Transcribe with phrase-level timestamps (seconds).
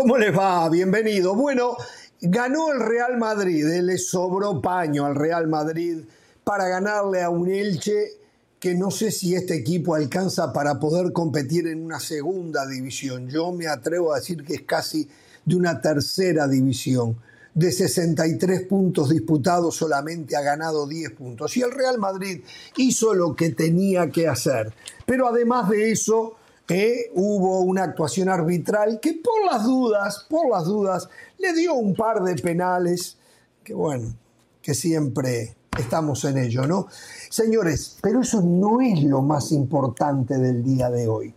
[0.00, 0.66] ¿Cómo les va?
[0.70, 1.34] Bienvenido.
[1.34, 1.76] Bueno,
[2.22, 5.98] ganó el Real Madrid, él le sobró paño al Real Madrid
[6.42, 8.12] para ganarle a un Elche
[8.58, 13.28] que no sé si este equipo alcanza para poder competir en una segunda división.
[13.28, 15.06] Yo me atrevo a decir que es casi
[15.44, 17.18] de una tercera división.
[17.52, 21.54] De 63 puntos disputados solamente ha ganado 10 puntos.
[21.58, 22.40] Y el Real Madrid
[22.78, 24.72] hizo lo que tenía que hacer.
[25.04, 26.36] Pero además de eso,
[26.70, 31.94] eh, hubo una actuación arbitral que por las dudas, por las dudas, le dio un
[31.94, 33.18] par de penales
[33.64, 34.14] que bueno,
[34.62, 36.86] que siempre estamos en ello, ¿no?
[37.28, 41.34] Señores, pero eso no es lo más importante del día de hoy.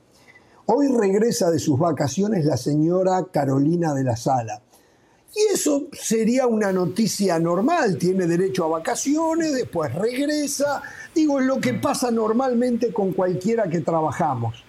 [0.66, 4.62] Hoy regresa de sus vacaciones la señora Carolina de la Sala.
[5.36, 10.82] Y eso sería una noticia normal, tiene derecho a vacaciones, después regresa.
[11.14, 14.64] Digo, es lo que pasa normalmente con cualquiera que trabajamos.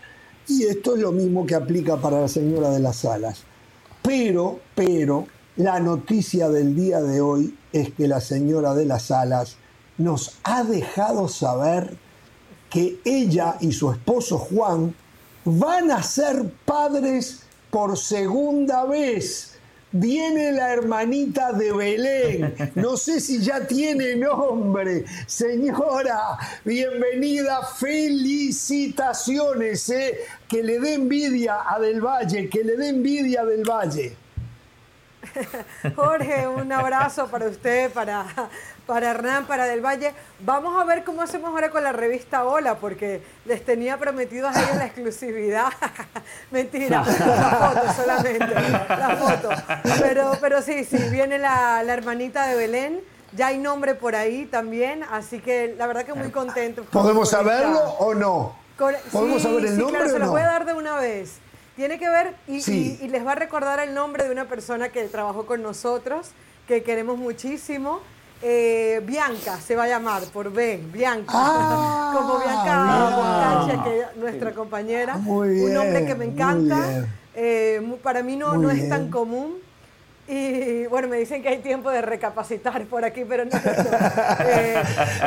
[0.48, 3.42] Y esto es lo mismo que aplica para la señora de las Salas.
[4.02, 9.56] Pero, pero, la noticia del día de hoy es que la señora de las Salas
[9.96, 11.96] nos ha dejado saber
[12.68, 14.94] que ella y su esposo Juan
[15.44, 19.53] van a ser padres por segunda vez.
[19.96, 22.52] Viene la hermanita de Belén.
[22.74, 25.04] No sé si ya tiene nombre.
[25.24, 27.62] Señora, bienvenida.
[27.62, 29.88] Felicitaciones.
[29.90, 30.18] ¿eh?
[30.48, 32.48] Que le dé envidia a Del Valle.
[32.48, 34.16] Que le dé envidia a Del Valle.
[35.96, 38.24] Jorge, un abrazo para usted, para,
[38.86, 40.14] para Hernán, para Del Valle.
[40.40, 44.52] Vamos a ver cómo hacemos ahora con la revista Hola, porque les tenía prometido a
[44.52, 45.66] ellos la exclusividad.
[46.50, 48.54] Mentira, la foto solamente,
[48.88, 49.48] la foto.
[50.00, 53.00] Pero, pero sí, sí, viene la, hermanita de Belén.
[53.32, 56.84] Ya hay nombre por ahí también, así que la verdad que muy contento.
[56.84, 58.56] ¿Podemos saberlo o no?
[59.10, 59.96] ¿Podemos saber el nombre?
[59.96, 61.40] Claro, se lo voy a dar de una vez.
[61.76, 65.02] Tiene que ver y, y, les va a recordar el nombre de una persona que
[65.04, 66.30] trabajó con nosotros,
[66.68, 68.00] que queremos muchísimo.
[68.42, 71.32] Eh, Bianca se va a llamar por B, Bianca.
[71.34, 75.16] Ah, Como Bianca que nuestra compañera.
[75.16, 77.06] un nombre que me encanta.
[77.34, 79.56] Eh, para mí no, no es tan común.
[80.26, 83.50] Y bueno, me dicen que hay tiempo de recapacitar por aquí, pero no.
[84.46, 84.82] Eh,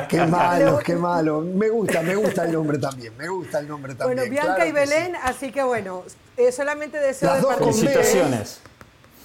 [0.10, 1.42] qué malo, qué malo.
[1.42, 3.16] Me gusta, me gusta el nombre también.
[3.18, 4.18] Me gusta el nombre también.
[4.18, 6.04] Bueno, Bianca y Belén, así que bueno,
[6.52, 8.62] solamente deseo las dos Felicitaciones.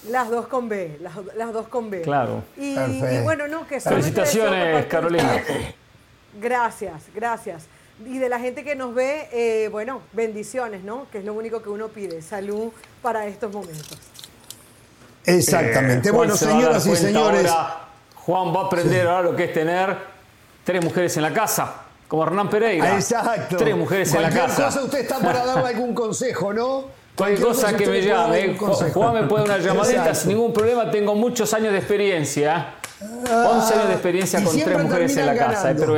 [0.09, 2.03] Las dos con B, las, dos con B.
[2.03, 2.43] Claro.
[2.57, 2.75] Y,
[3.23, 5.43] bueno, no, que Felicitaciones, Carolina.
[6.41, 7.65] Gracias, gracias.
[8.07, 11.07] Y de la gente que nos ve, eh, bueno, bendiciones, ¿no?
[11.13, 12.23] Que es lo único que uno pide.
[12.23, 13.99] Salud para estos momentos.
[15.27, 16.09] Exactamente.
[16.09, 17.53] Eh, bueno, señoras y señores.
[18.15, 19.97] Juan va a aprender ahora lo que es tener
[20.65, 21.75] tres mujeres en la casa,
[22.09, 22.95] como Hernán Pereira.
[22.95, 23.57] Exacto.
[23.57, 24.67] Tres mujeres en la casa.
[24.67, 27.02] cosa usted está para darle algún consejo, ¿no?
[27.17, 28.57] Cualquier cosa que me llame.
[28.57, 30.91] Juan me puede una llamadita sin ningún problema.
[30.91, 32.75] Tengo muchos años de experiencia.
[33.01, 35.71] 11 años de experiencia con tres mujeres en la casa.
[35.71, 35.97] Eh, pero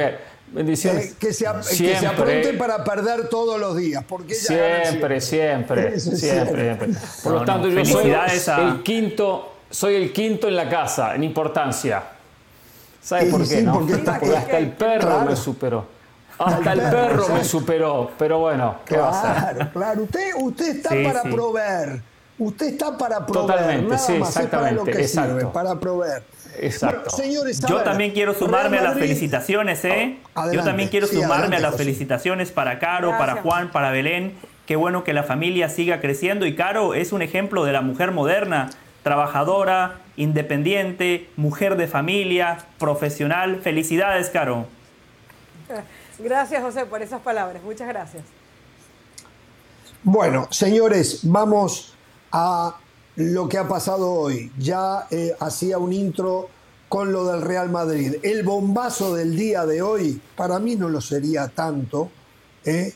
[0.53, 1.07] bendiciones.
[1.07, 4.05] Eh, que, se, apronte para perder todos los días.
[4.09, 6.77] Porque siempre, siempre, siempre,
[7.23, 9.51] Por lo tanto, yo soy el quinto.
[9.71, 12.03] Soy el quinto en la casa, en importancia.
[13.03, 13.61] ¿Sabes por qué?
[13.61, 13.81] no?
[13.81, 13.95] Porque,
[14.37, 15.94] hasta el perro me superó.
[16.39, 19.69] Hasta el perro me superó, pero bueno, ¿qué claro, va a hacer?
[19.71, 22.03] Claro, usted, usted está para proveer.
[22.39, 23.47] Usted está para proveer.
[23.47, 24.91] Totalmente, sí, exactamente.
[24.91, 25.53] para, exacto.
[25.53, 26.23] para proveer.
[26.59, 27.11] Exacto.
[27.11, 30.19] señores, Yo también quiero sumarme a las felicitaciones, ¿eh?
[30.53, 34.35] Yo también quiero sumarme a las felicitaciones para Caro, para Juan, para Belén.
[34.67, 38.13] Qué bueno que la familia siga creciendo y Caro es un ejemplo de la mujer
[38.13, 38.71] moderna,
[39.03, 43.61] trabajadora, independiente, mujer de familia, profesional.
[43.63, 44.67] Felicidades, Caro.
[46.19, 47.63] Gracias, José, por esas palabras.
[47.63, 48.23] Muchas gracias.
[50.03, 51.95] Bueno, señores, vamos
[52.31, 52.77] a
[53.17, 54.53] lo que ha pasado hoy.
[54.59, 56.49] Ya eh, hacía un intro
[56.89, 58.17] con lo del Real Madrid.
[58.23, 62.11] El bombazo del día de hoy, para mí no lo sería tanto.
[62.65, 62.93] ¿eh?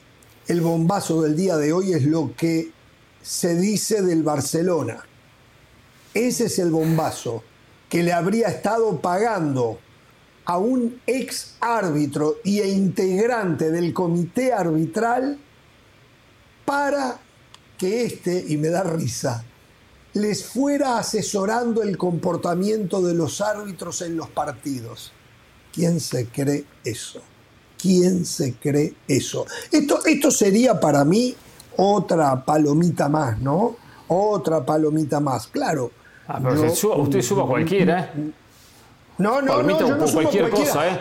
[0.46, 2.70] El bombazo del día de hoy es lo que
[3.22, 5.04] se dice del Barcelona.
[6.14, 7.42] Ese es el bombazo
[7.88, 9.78] que le habría estado pagando
[10.48, 15.38] a un ex árbitro y e integrante del comité arbitral
[16.64, 17.20] para
[17.76, 19.44] que éste, y me da risa,
[20.14, 25.12] les fuera asesorando el comportamiento de los árbitros en los partidos.
[25.70, 27.20] ¿Quién se cree eso?
[27.76, 29.44] ¿Quién se cree eso?
[29.70, 31.36] Esto, esto sería para mí
[31.76, 33.76] otra palomita más, ¿no?
[34.08, 35.90] Otra palomita más, claro.
[36.26, 36.40] Ah,
[36.96, 38.12] usted suba cualquiera.
[38.16, 38.32] ¿eh?
[39.18, 41.00] No, no, no, yo no cualquier cosa, ¿eh?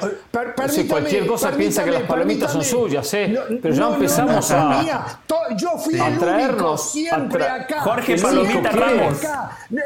[0.70, 3.38] Si cualquier cosa piensa que las palomitas son suyas, ¿eh?
[3.62, 5.22] Pero ya empezamos a,
[5.56, 7.82] Yo fui a traernos siempre acá.
[7.82, 9.20] Jorge Palomita Ramos.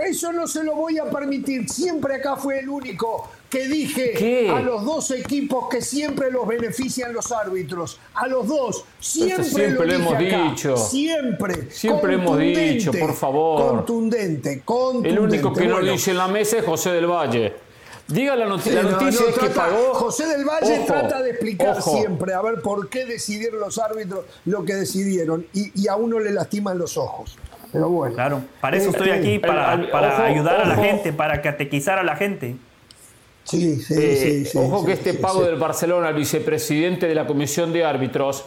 [0.08, 1.70] Eso no se lo voy a permitir.
[1.70, 7.12] Siempre acá fue el único que dije a los dos equipos que siempre los benefician
[7.12, 8.00] los árbitros.
[8.14, 8.86] A los dos.
[9.02, 10.78] Siempre, siempre lo, hemos dicho.
[10.78, 11.70] Siempre.
[11.70, 13.76] Siempre hemos dicho, por favor.
[13.76, 15.10] Contundente, contundente.
[15.10, 17.71] El único que no lo dice en la mesa es José del Valle.
[18.08, 19.94] Diga la, noticia, es que pagó.
[19.94, 24.66] José del Valle trata de explicar siempre a ver por qué decidieron los árbitros lo
[24.66, 27.38] que decidieron y, a uno le lastiman los ojos.
[27.72, 28.16] Pero bueno.
[28.16, 32.58] Claro, para eso estoy aquí, para, ayudar a la gente, para catequizar a la gente.
[33.44, 37.74] Sí, sí, eh, sí, Ojo que este pago del Barcelona al vicepresidente de la Comisión
[37.74, 38.46] de Árbitros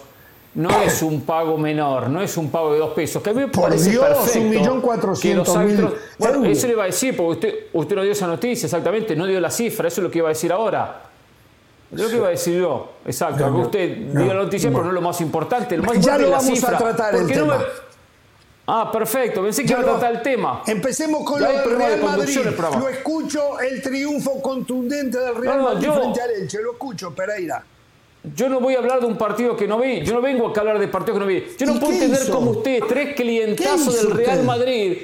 [0.54, 3.40] no es un pago menor, no es un pago de dos pesos, que a mí
[3.40, 4.38] me Por parece Dios, perfecto.
[4.38, 8.12] un millón cuatrocientos mil Bueno, eso le iba a decir, porque usted, usted no dio
[8.12, 11.02] esa noticia, exactamente, no dio la cifra, eso es lo que iba a decir ahora.
[11.92, 13.50] Es lo que iba a decir yo, exacto.
[13.50, 15.76] No, usted dio la noticia, pero no es lo más importante.
[15.76, 17.58] Lo más ya lo vamos a tratar el tema.
[18.66, 20.62] Ah, perfecto, pensé que iba a tratar el tema.
[20.66, 22.38] Empecemos con lo del Real Madrid.
[22.78, 26.62] Lo escucho, el triunfo contundente del Real Madrid frente al Elche.
[26.62, 27.64] Lo escucho, Pereira.
[28.34, 30.02] Yo no voy a hablar de un partido que no vi.
[30.02, 31.44] Yo no vengo a hablar de partidos que no vi.
[31.58, 34.96] Yo no puedo entender cómo usted, tres clientazos del Real Madrid,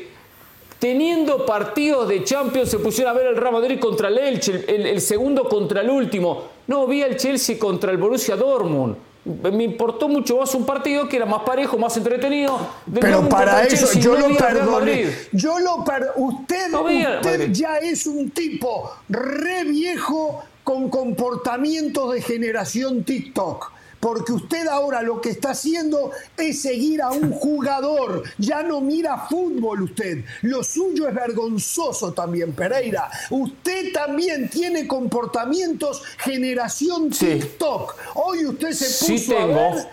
[0.79, 5.01] teniendo partidos de Champions, se pusieron a ver el Real Madrid contra el Elche, el,
[5.03, 6.45] segundo contra el último.
[6.67, 8.97] No, vi al Chelsea contra el Borussia Dortmund.
[9.23, 12.59] Me importó mucho más un partido que era más parejo, más entretenido.
[12.99, 15.15] Pero para eso yo lo perdoné.
[15.33, 16.13] Yo lo perdoné.
[16.17, 23.73] Usted, usted ya es un tipo re viejo con comportamientos de generación TikTok.
[23.99, 28.23] Porque usted ahora lo que está haciendo es seguir a un jugador.
[28.39, 30.25] Ya no mira fútbol usted.
[30.43, 33.11] Lo suyo es vergonzoso también, Pereira.
[33.31, 37.97] Usted también tiene comportamientos generación TikTok.
[38.15, 39.89] Hoy usted se puso a ver...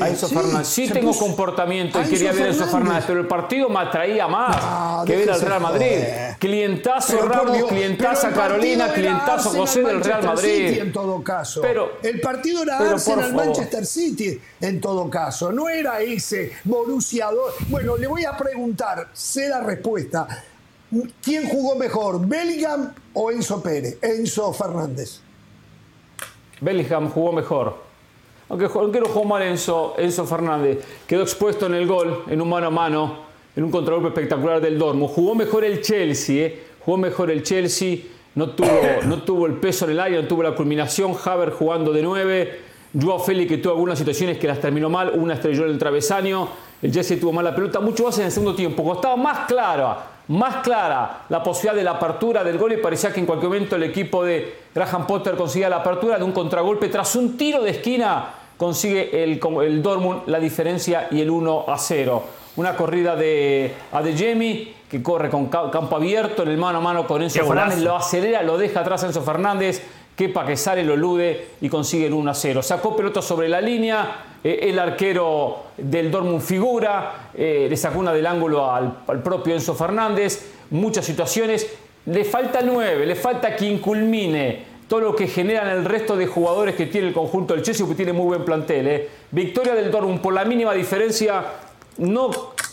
[0.00, 0.68] Ah, a Enzo Fernández.
[0.68, 5.04] Sí tengo comportamiento y quería ver a Enzo Fernández, pero el partido me atraía más
[5.06, 5.96] que ver al Real Madrid.
[6.38, 10.78] Clientazo Ramos, clientazo Carolina, clientazo José del Real Madrid.
[10.78, 11.60] en todo caso.
[11.62, 15.50] Pero, el partido era Arsenal-Manchester City en todo caso.
[15.52, 17.28] No era ese Borussia
[17.68, 20.26] Bueno, le voy a preguntar, sé la respuesta.
[21.22, 23.98] ¿Quién jugó mejor, Bellingham o Enzo Pérez?
[24.02, 25.20] Enzo Fernández.
[26.60, 27.89] Bellingham jugó mejor.
[28.50, 29.94] Aunque, no jugó mal Enzo,
[30.26, 33.16] Fernández, quedó expuesto en el gol, en un mano a mano,
[33.54, 35.12] en un contragolpe espectacular del Dortmund.
[35.14, 36.62] Jugó mejor el Chelsea, ¿eh?
[36.84, 37.98] jugó mejor el Chelsea,
[38.34, 38.68] no tuvo,
[39.06, 41.14] no tuvo el peso en el área, no tuvo la culminación.
[41.24, 42.60] Haber jugando de nueve.
[43.00, 46.48] Joao Félix que tuvo algunas situaciones que las terminó mal, una estrelló en el travesaño.
[46.82, 48.82] El Chelsea tuvo mala pelota, mucho más en el segundo tiempo.
[48.82, 53.12] Cuando estaba más clara, más clara la posibilidad de la apertura del gol y parecía
[53.12, 56.88] que en cualquier momento el equipo de Graham Potter conseguía la apertura de un contragolpe
[56.88, 61.78] tras un tiro de esquina consigue el, el Dortmund la diferencia y el 1 a
[61.78, 62.22] 0.
[62.56, 67.22] Una corrida de Adeyemi que corre con campo abierto en el mano a mano con
[67.22, 69.82] Enzo Fernández, lo acelera, lo deja atrás Enzo Fernández,
[70.14, 72.62] Kepa que sale, lo elude y consigue el 1 a 0.
[72.62, 78.12] Sacó pelota sobre la línea, eh, el arquero del Dortmund figura, eh, le sacó una
[78.12, 81.66] del ángulo al, al propio Enzo Fernández, muchas situaciones,
[82.04, 86.74] le falta 9, le falta quien culmine todo lo que generan el resto de jugadores
[86.74, 88.88] que tiene el conjunto del Chelsea, que tiene muy buen plantel.
[88.88, 89.08] ¿eh?
[89.30, 91.44] Victoria del Dortmund por la mínima diferencia,
[91.98, 92.30] no,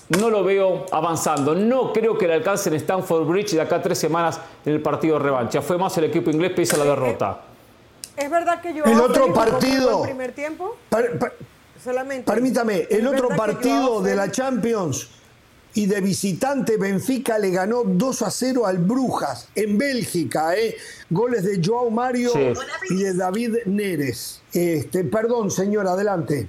[0.10, 1.53] no lo veo avanzando.
[1.53, 4.82] No creo que le alcance en Stanford Bridge de acá a tres semanas en el
[4.82, 5.62] partido de revancha.
[5.62, 7.42] Fue más el equipo inglés pese a la derrota.
[8.15, 8.84] Es verdad que yo...
[8.84, 10.00] El otro partido...
[10.00, 10.75] El primer tiempo?
[11.84, 12.32] Solamente.
[12.32, 15.08] Permítame, el otro partido de la Champions
[15.77, 20.75] y de visitante Benfica le ganó 2 a 0 al Brujas en Bélgica, ¿eh?
[21.07, 22.31] goles de Joao Mario
[22.89, 24.41] y de David Neres.
[24.51, 26.48] Este, perdón, señor, adelante.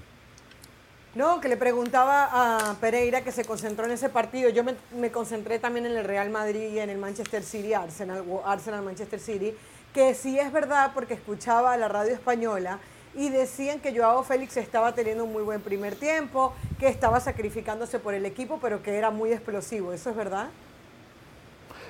[1.15, 4.49] No, que le preguntaba a Pereira que se concentró en ese partido.
[4.49, 8.25] Yo me, me concentré también en el Real Madrid y en el Manchester City, Arsenal,
[8.47, 9.53] Arsenal, Manchester City,
[9.93, 12.79] que sí es verdad porque escuchaba la radio española
[13.19, 17.99] y decían que Joao Félix estaba teniendo un muy buen primer tiempo, que estaba sacrificándose
[17.99, 19.93] por el equipo, pero que era muy explosivo.
[19.93, 20.47] ¿Eso es verdad?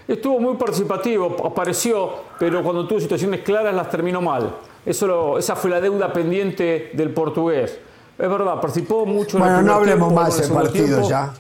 [0.09, 4.57] Estuvo muy participativo, apareció, pero cuando tuvo situaciones claras las terminó mal.
[4.87, 7.79] Eso esa fue la deuda pendiente del portugués.
[8.19, 11.35] Es verdad, participó mucho en el no hablemos más de ese partido ya.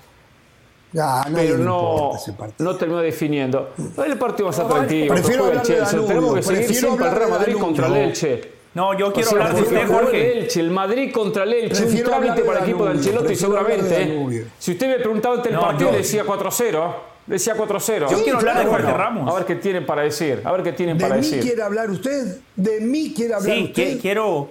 [0.92, 2.12] Ya, pero no,
[2.58, 3.70] no terminó definiendo.
[4.04, 5.14] El partido va a estar tranquilo.
[5.14, 8.57] Prefiero hablar de Tenemos que seguir siempre el Real Madrid contra el Elche.
[8.78, 10.38] No, yo quiero hablar de usted, Jorge.
[10.38, 14.46] Elche, el Madrid contra el Elche, un trámite para el equipo de Ancelotti seguramente.
[14.56, 16.94] Si usted me preguntaba antes el partido, le decía 4-0.
[17.26, 18.08] Decía 4-0.
[18.08, 19.30] Yo quiero hablar de Jorge Ramos.
[19.30, 20.42] A ver qué tienen para decir.
[20.44, 21.32] A ver qué tienen para decir.
[21.32, 22.38] ¿De mí quiere hablar usted?
[22.54, 23.92] ¿De mí quiere hablar sí, usted?
[23.94, 24.50] Sí, quiero,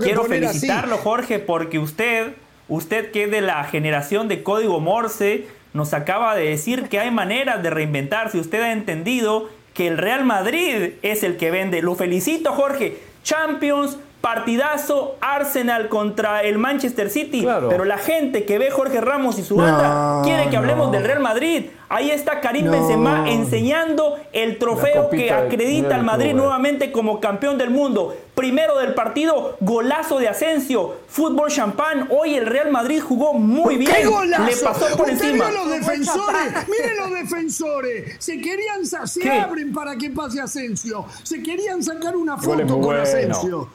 [0.00, 2.34] quiero felicitarlo, Jorge, porque usted,
[2.68, 7.10] usted que es de la generación de código Morse, nos acaba de decir que hay
[7.10, 8.38] maneras de reinventarse.
[8.38, 11.80] Usted ha entendido que el Real Madrid es el que vende.
[11.80, 13.11] Lo felicito, Jorge.
[13.22, 17.46] Champions, partidazo Arsenal contra el Manchester City.
[17.68, 21.20] Pero la gente que ve Jorge Ramos y su banda quiere que hablemos del Real
[21.20, 21.66] Madrid.
[21.90, 27.68] Ahí está Karim Benzema enseñando el trofeo que acredita al Madrid nuevamente como campeón del
[27.68, 28.16] mundo.
[28.34, 32.08] Primero del partido, golazo de Asensio, fútbol champán.
[32.10, 33.92] Hoy el Real Madrid jugó muy bien.
[33.92, 34.44] ¡Qué golazo!
[34.44, 35.48] Le pasó por encima.
[35.48, 38.16] Miren los defensores, miren los defensores.
[38.18, 41.04] Se querían, se abren para que pase Asensio.
[41.24, 43.68] Se querían sacar una foto con Asensio.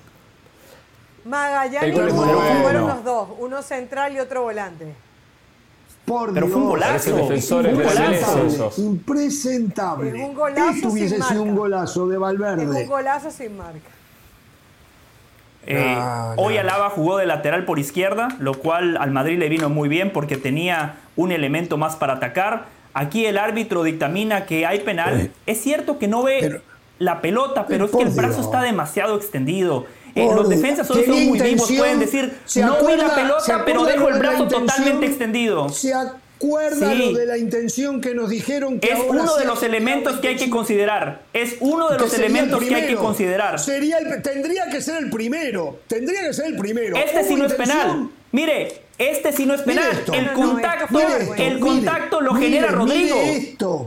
[1.27, 4.95] Magallanes fueron los dos, uno central y otro volante.
[6.05, 7.15] Por Pero fue un golazo.
[7.15, 10.13] Defensores de Impresentable.
[10.13, 12.65] Un golazo Esto hubiese sido un golazo de Valverde.
[12.65, 13.89] un golazo sin marca.
[15.69, 15.97] Eh,
[16.37, 20.13] hoy Alaba jugó de lateral por izquierda, lo cual al Madrid le vino muy bien
[20.13, 22.67] porque tenía un elemento más para atacar.
[22.93, 25.29] Aquí el árbitro dictamina que hay penal.
[25.45, 26.61] Es cierto que no ve
[26.99, 29.85] la pelota, pero es que el brazo está demasiado extendido.
[30.17, 34.19] Eh, los defensas son, muy vivos, pueden decir, no vi la pelota, pero dejo el
[34.19, 35.69] brazo totalmente extendido.
[35.69, 40.29] Se acuerda de la intención que nos dijeron que Es uno de los elementos que
[40.29, 41.21] hay que considerar.
[41.33, 43.59] Es uno de los elementos que hay que considerar.
[43.59, 45.79] Sería tendría que ser el primero.
[45.87, 46.95] Tendría que ser el primero.
[46.97, 48.09] Este sí no es penal.
[48.31, 49.85] Mire, este sí no es penal.
[50.11, 50.99] El contacto,
[51.37, 53.17] el contacto lo genera Rodrigo.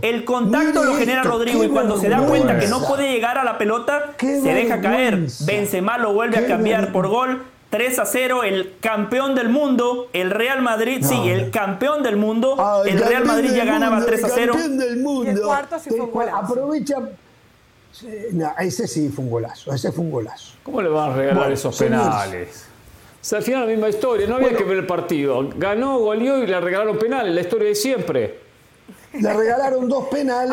[0.03, 3.45] El contacto lo genera Rodrigo y cuando se da cuenta que no puede llegar a
[3.45, 5.27] la pelota, se deja caer.
[5.41, 7.43] Benzema lo vuelve a cambiar por gol.
[7.71, 12.57] 3 a 0, el campeón del mundo, el Real Madrid, sí, el campeón del mundo,
[12.59, 14.55] ah, el Real Madrid ya ganaba 3 a 0.
[14.57, 15.31] Del mundo.
[15.31, 16.37] Y el cuarto sí fue un golazo.
[16.37, 16.97] Aprovecha.
[18.59, 20.55] ese sí fue un golazo, ese fue un golazo.
[20.65, 22.70] ¿Cómo le van a regalar esos penales?
[23.21, 25.51] O sea, al final la misma historia, no había que ver el partido.
[25.57, 28.41] Ganó, goleó y le regalaron penales, la historia de siempre.
[29.13, 30.53] Le regalaron dos penales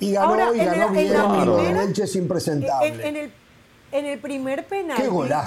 [0.00, 1.76] y ganó y ganó bien.
[1.76, 3.08] El Elche es impresentable.
[3.08, 3.32] En, el,
[3.92, 5.00] en el primer penal,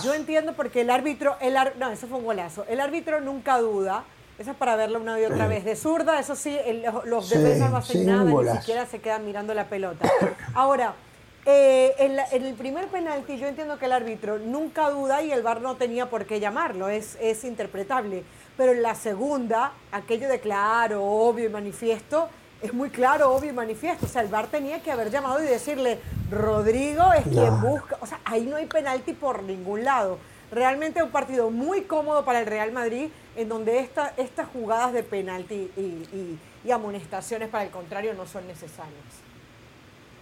[0.03, 2.65] yo entiendo porque el árbitro, el no, eso fue un golazo.
[2.69, 4.05] El árbitro nunca duda.
[4.39, 5.65] Eso es para verlo una y otra vez.
[5.65, 6.57] De zurda, eso sí,
[7.05, 10.09] los defensas no hacen nada, ni siquiera se quedan mirando la pelota.
[10.55, 10.95] Ahora,
[11.45, 15.61] eh, en, el primer penalti yo entiendo que el árbitro nunca duda y el VAR
[15.61, 18.23] no tenía por qué llamarlo, es, es interpretable.
[18.57, 22.29] Pero en la segunda, aquello de claro, obvio y manifiesto,
[22.61, 24.05] es muy claro, obvio y manifiesto.
[24.05, 27.97] O sea, el VAR tenía que haber llamado y decirle, Rodrigo es quien busca.
[28.01, 30.19] O sea, ahí no hay penalti por ningún lado.
[30.51, 35.01] Realmente un partido muy cómodo para el Real Madrid, en donde esta, estas jugadas de
[35.01, 35.71] penalti
[36.63, 39.30] y amonestaciones para el contrario no son necesarias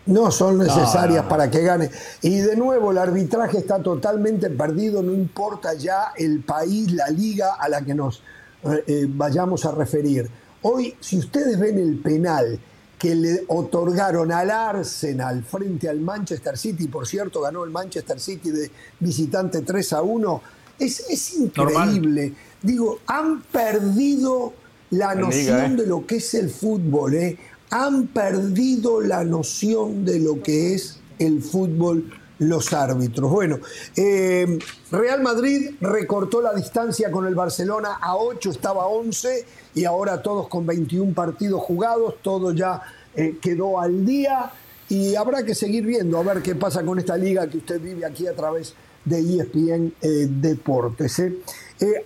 [0.05, 1.89] no son necesarias para que gane.
[2.21, 7.55] Y de nuevo, el arbitraje está totalmente perdido, no importa ya el país, la liga
[7.59, 8.21] a la que nos
[8.63, 10.29] eh, eh, vayamos a referir.
[10.61, 12.59] Hoy, si ustedes ven el penal
[12.97, 18.51] que le otorgaron al Arsenal frente al Manchester City, por cierto, ganó el Manchester City
[18.51, 20.41] de visitante 3 a 1,
[20.79, 22.33] es, increíble.
[22.61, 24.53] Digo, han perdido
[24.91, 25.75] la noción ¿eh?
[25.81, 27.15] de lo que es el fútbol.
[27.15, 27.37] ¿eh?
[27.69, 33.29] Han perdido la noción de lo que es el fútbol los árbitros.
[33.29, 33.59] Bueno,
[33.95, 34.59] eh,
[34.91, 39.45] Real Madrid recortó la distancia con el Barcelona a 8, estaba a 11
[39.75, 42.81] y ahora todos con 21 partidos jugados, todo ya
[43.15, 44.51] eh, quedó al día
[44.87, 48.05] y habrá que seguir viendo a ver qué pasa con esta liga que usted vive
[48.05, 48.73] aquí a través
[49.05, 51.21] de ESPN eh, Deportes.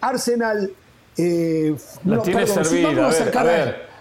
[0.01, 0.71] Arsenal...
[2.03, 3.92] no, tiene servida, a ver.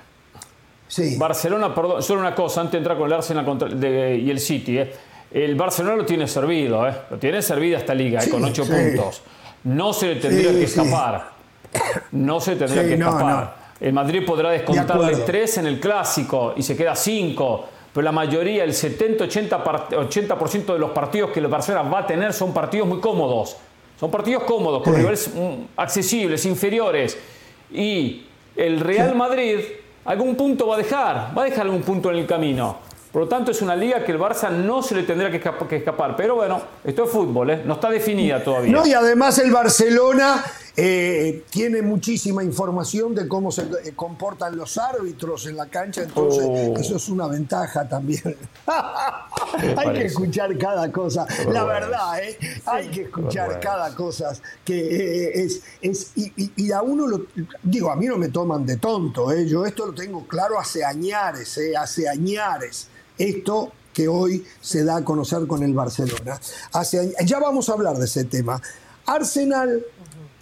[1.17, 3.47] Barcelona, perdón, solo una cosa, antes de entrar con el Arsenal
[4.21, 4.79] y el City.
[4.79, 4.93] Eh.
[5.31, 6.95] El Barcelona lo tiene servido, eh.
[7.11, 9.23] lo tiene servida esta liga eh, con ocho puntos.
[9.65, 11.33] No se le tendría que escapar.
[12.13, 13.63] No se tendría que escapar.
[13.81, 17.67] El Madrid podrá descontarle tres en el clásico y se queda cinco.
[17.93, 22.55] Pero la mayoría, el 70-80% de los partidos que el Barcelona va a tener son
[22.55, 23.57] partidos muy cómodos.
[23.99, 27.19] Son partidos cómodos, con niveles mm, accesibles, inferiores.
[27.71, 28.25] Y
[28.57, 29.59] el Real Madrid
[30.05, 32.79] algún punto va a dejar, va a dejar algún punto en el camino.
[33.13, 35.37] Por lo tanto, es una liga que el Barça no se le tendrá que,
[35.77, 36.17] escapar.
[36.17, 37.63] Pero bueno, esto es fútbol, ¿eh?
[37.65, 38.73] no está definida todavía.
[38.73, 40.43] No, y además el Barcelona
[40.75, 46.45] Eh, tiene muchísima información de cómo se eh, comportan los árbitros en la cancha, entonces
[46.49, 46.75] oh.
[46.79, 48.37] eso es una ventaja también.
[49.77, 52.39] hay que escuchar cada cosa, la verdad, ¿eh?
[52.65, 54.33] hay que escuchar cada cosa
[54.65, 57.27] que es, es y, a uno lo
[57.63, 59.47] digo, a mí no me toman de tonto, ¿eh?
[59.47, 61.77] yo esto lo tengo claro hace añares, ¿eh?
[61.77, 62.89] hace añares.
[63.19, 66.41] Esto que hoy se da a conocer con el Barcelona.
[66.73, 68.61] Hace, ya vamos a hablar de ese tema.
[69.05, 69.85] Arsenal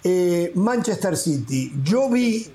[0.03, 1.73] eh, Manchester City.
[1.83, 2.47] Yo vi,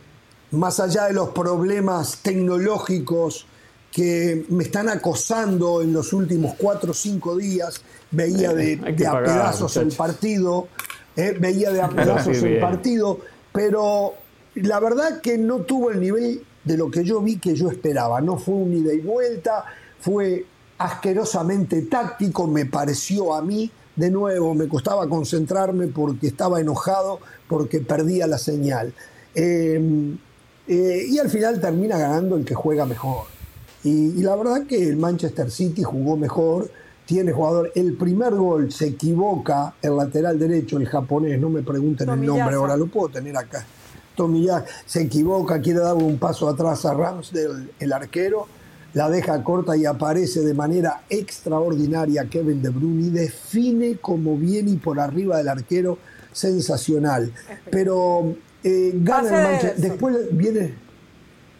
[0.53, 3.47] más allá de los problemas tecnológicos
[3.93, 9.76] que me están acosando en los últimos cuatro o cinco días, veía de, a pedazos
[9.79, 10.69] el partido,
[11.17, 13.21] eh, veía de a pedazos el partido,
[13.53, 14.15] pero
[14.57, 18.21] la verdad que no tuvo el nivel de lo que yo vi que yo esperaba.
[18.21, 19.65] No fue un ida y vuelta,
[20.00, 20.45] fue
[20.79, 27.81] asquerosamente táctico, me pareció a mí de nuevo, me costaba concentrarme porque estaba enojado, porque
[27.81, 28.93] perdía la señal.
[29.35, 30.17] Eh,
[30.69, 33.25] eh, y al final termina ganando el que juega mejor.
[33.85, 36.71] Y, la verdad que el Manchester City jugó mejor,
[37.05, 37.71] tiene jugador.
[37.76, 42.57] El primer gol se equivoca, el lateral derecho, el japonés, no me pregunten el nombre,
[42.57, 43.65] ahora lo puedo tener acá.
[44.17, 48.49] Tomilla se equivoca, quiere dar un paso atrás a Ramsdale, el arquero,
[48.95, 54.69] la deja corta y aparece de manera extraordinaria Kevin De Bruyne y define como bien
[54.69, 55.99] y por arriba del arquero
[56.37, 57.33] sensacional.
[57.71, 59.76] Pero eh, gana el Manchester.
[59.76, 60.75] Después viene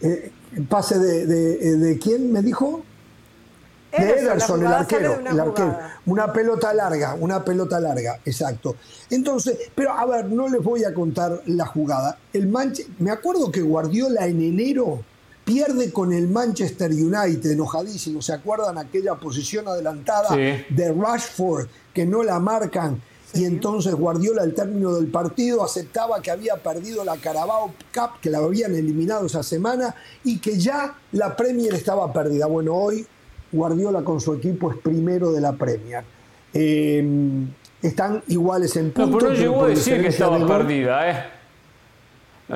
[0.03, 2.83] eh, el pase de, de, quién me dijo?
[3.97, 5.79] De Ederson, el arquero, una, el arquero.
[6.05, 8.77] Una pelota larga, una pelota larga, exacto.
[9.09, 12.19] Entonces, pero a ver, no les voy a contar la jugada.
[12.33, 15.03] El Manche, me acuerdo que Guardiola en enero
[15.47, 18.21] pierde con el Manchester United, enojadísimo.
[18.21, 23.01] ¿Se acuerdan aquella posición adelantada de Rashford que no la marcan?
[23.37, 28.31] Y entonces Guardiola al término del partido aceptaba que había perdido la Carabao Cup, que
[28.31, 32.47] la habían eliminado esa semana y que ya la Premier estaba perdida.
[32.47, 33.07] Bueno, hoy
[33.53, 36.03] Guardiola con su equipo es primero de la Premier.
[36.55, 37.49] Em,
[37.83, 39.11] están iguales en puntos.
[39.11, 41.25] No, pero no llegó a decir que estaba perdida, ¿eh?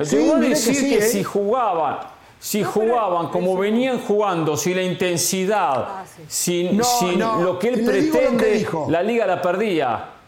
[0.09, 1.01] llegó a decir que, ¿eh?
[1.01, 1.97] si jugaban
[2.41, 9.03] si jugaban como venían jugando, si la intensidad, ah, sin, lo que él pretende, la
[9.03, 10.20] liga la perdía.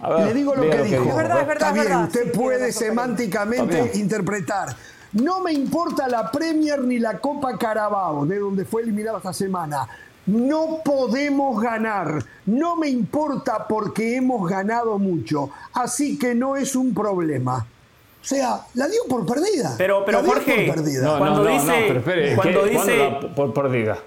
[0.00, 1.04] Le digo lo que dijo.
[1.04, 4.76] Es verdad, es verdad, Está bien, usted puede semánticamente interpretar.
[5.12, 9.88] No me importa la Premier ni la Copa Carabao, de donde fue eliminada esta semana.
[10.26, 12.22] No podemos ganar.
[12.44, 15.50] No me importa porque hemos ganado mucho.
[15.72, 17.66] Así que no es un problema.
[18.20, 19.74] O sea, la dio por perdida.
[19.78, 22.02] Pero, pero Jorge, cuando dice,
[22.36, 23.98] cuando dice por perdida.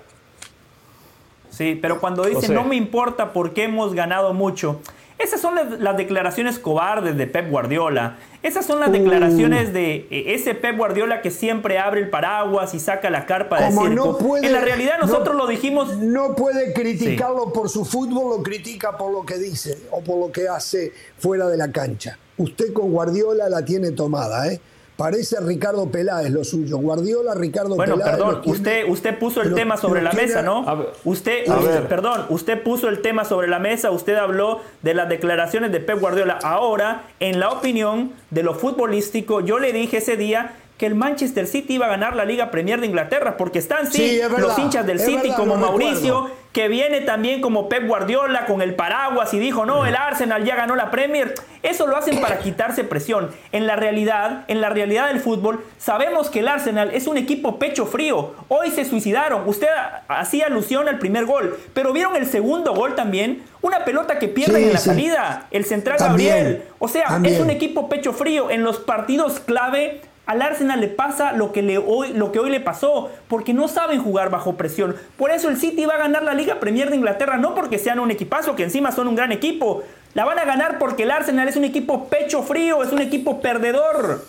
[1.49, 4.79] Sí, pero cuando dice no me importa porque hemos ganado mucho.
[5.23, 8.17] Esas son las declaraciones cobardes de Pep Guardiola.
[8.43, 8.93] Esas son las uh.
[8.93, 13.61] declaraciones de e, ese Pep Guardiola que siempre abre el paraguas y saca la carpa
[13.61, 14.37] de circo.
[14.41, 15.97] en la realidad nosotros lo dijimos.
[15.97, 20.31] No puede criticarlo por su fútbol, lo critica por lo que dice o por lo
[20.31, 24.59] que hace fuera de la cancha usted con Guardiola la tiene tomada, ¿eh?
[25.01, 26.77] Parece Ricardo Peláez lo suyo.
[26.77, 27.97] Guardiola, Ricardo Peláez.
[27.97, 30.63] Bueno, perdón, usted, usted puso el tema sobre la mesa, ¿no?
[31.05, 31.45] usted,
[31.89, 35.99] perdón, usted puso el tema sobre la mesa, usted habló de las declaraciones de Pep
[35.99, 36.37] Guardiola.
[36.43, 41.45] Ahora, en la opinión de lo futbolístico, yo le dije ese día que el Manchester
[41.45, 44.99] City iba a ganar la Liga Premier de Inglaterra, porque están sí, los hinchas del
[44.99, 49.85] City como Mauricio, que viene también como Pep Guardiola con el paraguas y dijo, no,
[49.85, 51.35] el Arsenal ya ganó la Premier.
[51.61, 53.29] Eso lo hacen para quitarse presión.
[53.51, 57.59] En la realidad, en la realidad del fútbol, sabemos que el Arsenal es un equipo
[57.59, 58.33] pecho frío.
[58.47, 59.47] Hoy se suicidaron.
[59.47, 59.67] Usted
[60.07, 63.43] hacía alusión al primer gol, pero vieron el segundo gol también.
[63.61, 65.45] Una pelota que pierden en la salida.
[65.51, 66.63] El central Gabriel.
[66.79, 68.49] O sea, es un equipo pecho frío.
[68.49, 72.49] En los partidos clave al Arsenal le pasa lo que, le hoy, lo que hoy
[72.49, 74.95] le pasó, porque no saben jugar bajo presión.
[75.17, 77.99] Por eso el City va a ganar la Liga Premier de Inglaterra, no porque sean
[77.99, 79.83] un equipazo, que encima son un gran equipo.
[80.13, 83.41] La van a ganar porque el Arsenal es un equipo pecho frío, es un equipo
[83.41, 84.23] perdedor.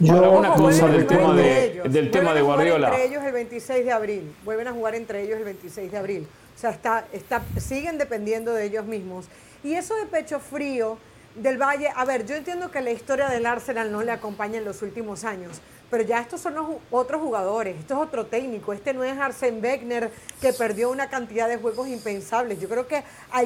[0.00, 2.88] Yo, una cosa del tema de, del tema de Guardiola.
[2.88, 4.32] Entre ellos el 26 de abril.
[4.44, 6.28] Vuelven a jugar entre ellos el 26 de abril.
[6.54, 9.26] O sea, está, está, siguen dependiendo de ellos mismos.
[9.62, 10.98] Y eso de pecho frío
[11.34, 14.64] del Valle, a ver, yo entiendo que la historia del Arsenal no le acompaña en
[14.64, 18.94] los últimos años, pero ya estos son los otros jugadores, esto es otro técnico, este
[18.94, 22.60] no es Arsene Wenger que perdió una cantidad de juegos impensables.
[22.60, 23.02] Yo creo que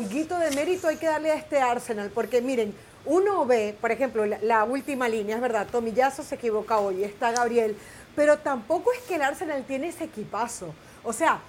[0.09, 2.75] guito de mérito hay que darle a este Arsenal, porque miren,
[3.07, 7.77] uno ve, por ejemplo, la, última línea, es verdad, Tomillazo se equivoca hoy, está Gabriel,
[8.15, 10.75] pero tampoco es que el Arsenal tiene ese equipazo.
[11.05, 11.41] O sea,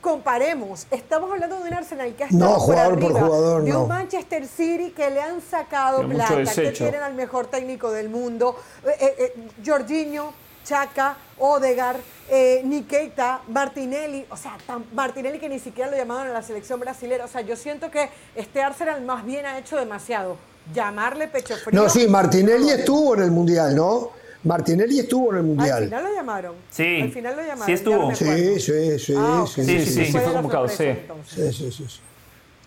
[0.00, 0.86] comparemos.
[0.90, 4.46] Estamos hablando de un Arsenal que ha estado no, jugador por, jugador, de un Manchester
[4.46, 9.14] City que le han sacado plata, que tienen al mejor técnico del mundo, eh, eh,
[9.18, 10.32] eh, Jorginho,
[10.64, 11.96] Chaca, Odegar,
[12.28, 14.58] eh, Niqueta, Martinelli, o sea,
[14.92, 17.24] Martinelli que ni siquiera lo llamaron a la selección brasileña.
[17.24, 20.36] O sea, yo siento que este Arsenal más bien ha hecho demasiado.
[20.74, 21.80] Llamarle pecho frío.
[21.80, 24.10] No, sí, Martinelli estuvo en el Mundial, ¿no?
[24.44, 25.78] Martinelli estuvo en el Mundial.
[25.78, 26.54] Al final lo llamaron.
[26.70, 27.00] Sí.
[27.02, 27.66] Al final lo llamaron.
[27.66, 28.14] Sí estuvo.
[28.14, 30.94] Sí, sí, sí, ah, sí, sí, sí, sí, fue convocado, sí.
[31.26, 31.86] Sí, sí, sí.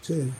[0.01, 0.31] sí.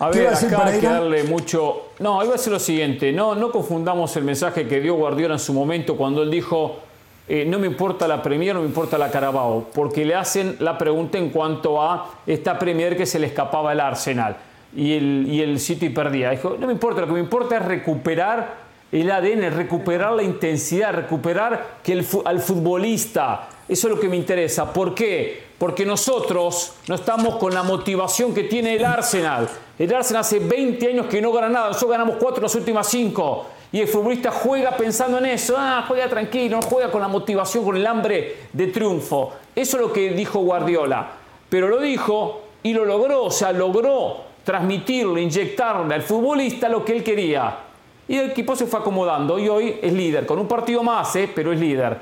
[0.00, 1.88] A ver, acá hay que darle mucho...
[1.98, 3.12] No, iba a ser lo siguiente.
[3.12, 6.82] No, no confundamos el mensaje que dio Guardiola en su momento cuando él dijo
[7.28, 10.78] eh, no me importa la Premier, no me importa la Carabao, porque le hacen la
[10.78, 14.38] pregunta en cuanto a esta Premier que se le escapaba al Arsenal
[14.74, 16.30] y el, y el City perdía.
[16.30, 20.94] Dijo, no me importa, lo que me importa es recuperar el ADN, recuperar la intensidad,
[20.94, 21.92] recuperar que
[22.24, 24.72] al futbolista, eso es lo que me interesa.
[24.72, 25.48] ¿Por qué?
[25.58, 29.48] Porque nosotros no estamos con la motivación que tiene el Arsenal.
[29.78, 32.86] El Arsenal hace 20 años que no gana nada, nosotros ganamos 4 en las últimas
[32.88, 37.64] 5 y el futbolista juega pensando en eso, ah, juega tranquilo, juega con la motivación,
[37.64, 39.34] con el hambre de triunfo.
[39.54, 41.10] Eso es lo que dijo Guardiola.
[41.50, 46.96] Pero lo dijo y lo logró, o sea, logró transmitirle, inyectarle al futbolista lo que
[46.96, 47.67] él quería.
[48.08, 51.30] Y el equipo se fue acomodando y hoy es líder, con un partido más, eh,
[51.32, 51.98] pero es líder.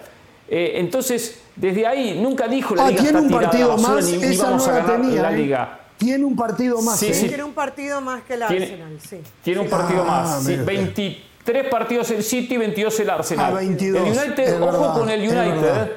[0.48, 4.44] Eh, entonces, desde ahí nunca dijo la ah, liga tiene un partido más, ni, esa
[4.44, 5.36] vamos no a ganar tenía, la ¿eh?
[5.36, 5.80] liga.
[5.98, 6.98] Tiene un partido más.
[6.98, 7.26] Sí, sí.
[7.26, 9.18] Tiene un partido más que el Arsenal, sí.
[9.42, 10.44] Tiene un partido ah, más.
[10.44, 13.52] Sí, 20, Tres partidos el City, 22 el Arsenal.
[13.52, 15.92] Ah, 22, el United, ojo con el United.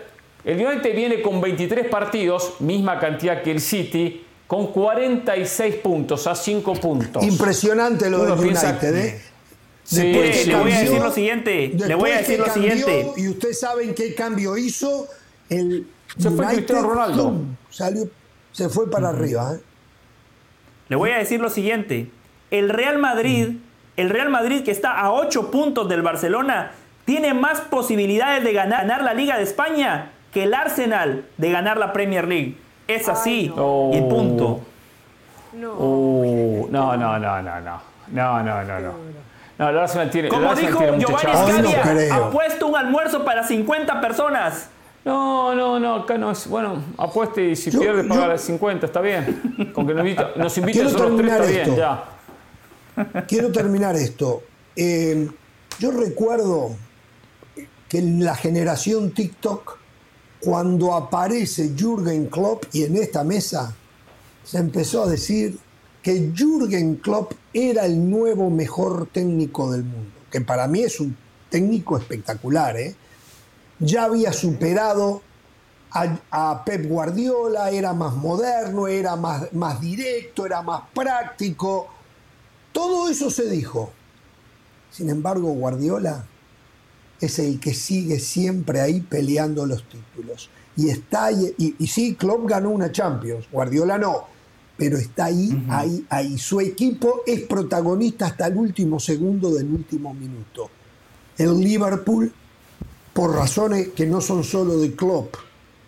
[0.45, 6.35] El United viene con 23 partidos, misma cantidad que el City, con 46 puntos, a
[6.35, 7.23] 5 puntos.
[7.23, 9.21] Impresionante lo del United, ¿eh?
[9.89, 10.03] Sí,
[10.45, 11.71] le voy a decir lo siguiente.
[11.75, 13.11] Le voy a decir lo siguiente.
[13.17, 15.07] Y ustedes saben qué cambio hizo.
[15.49, 17.41] El se fue Cristiano Ronaldo.
[17.69, 18.07] salió,
[18.51, 19.55] se fue para arriba.
[19.55, 19.59] ¿eh?
[20.89, 22.09] Le voy a decir lo siguiente.
[22.51, 23.57] El Real Madrid
[23.99, 26.71] el Real Madrid, que está a 8 puntos del Barcelona,
[27.03, 31.91] tiene más posibilidades de ganar, la Liga de España que el Arsenal de ganar la
[31.91, 32.55] Premier League.
[32.87, 33.91] Es así, no.
[33.93, 34.61] y punto.
[35.51, 35.73] No.
[35.73, 37.81] Uh, no, no, no, no, no.
[38.13, 38.93] No, no, no,
[39.59, 39.71] no.
[39.71, 40.29] No, tiene.
[40.29, 44.69] Como dijo Giovanni Scalia, ha puesto un almuerzo para 50 personas.
[45.05, 46.47] No, no, no, acá no es.
[46.47, 49.71] Bueno, apueste y si pierde, paga las 50, está bien.
[49.73, 52.03] Con que nos invite, nos invite solo tres, está bien, ya.
[53.27, 54.43] Quiero terminar esto.
[54.75, 55.29] Eh,
[55.79, 56.75] yo recuerdo
[57.87, 59.77] que en la generación TikTok,
[60.41, 63.73] cuando aparece Jürgen Klopp y en esta mesa
[64.43, 65.57] se empezó a decir
[66.01, 71.15] que Jürgen Klopp era el nuevo mejor técnico del mundo, que para mí es un
[71.49, 72.77] técnico espectacular.
[72.77, 72.95] ¿eh?
[73.79, 75.21] Ya había superado
[75.91, 81.87] a, Pep Guardiola, era más moderno, era más, más directo, era más práctico
[82.71, 83.91] todo eso se dijo.
[84.91, 86.25] Sin embargo, Guardiola
[87.19, 90.49] es el que sigue siempre ahí peleando los títulos.
[90.75, 94.27] Y está y, y, sí, Klopp ganó una Champions, Guardiola no,
[94.79, 96.37] pero está ahí, ahí, ahí.
[96.37, 100.69] Su equipo es protagonista hasta el último segundo del último minuto.
[101.37, 102.31] El Liverpool,
[103.13, 105.35] por razones que no son solo de Klopp,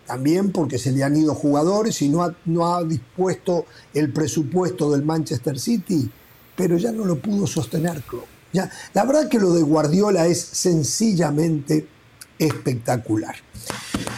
[0.06, 4.90] también porque se le han ido jugadores y no ha, no ha dispuesto el presupuesto
[4.90, 6.10] del Manchester City,
[6.54, 8.26] pero ya no lo pudo sostener Klopp.
[8.52, 11.88] Ya, la verdad que lo de Guardiola es sencillamente
[12.38, 13.36] espectacular.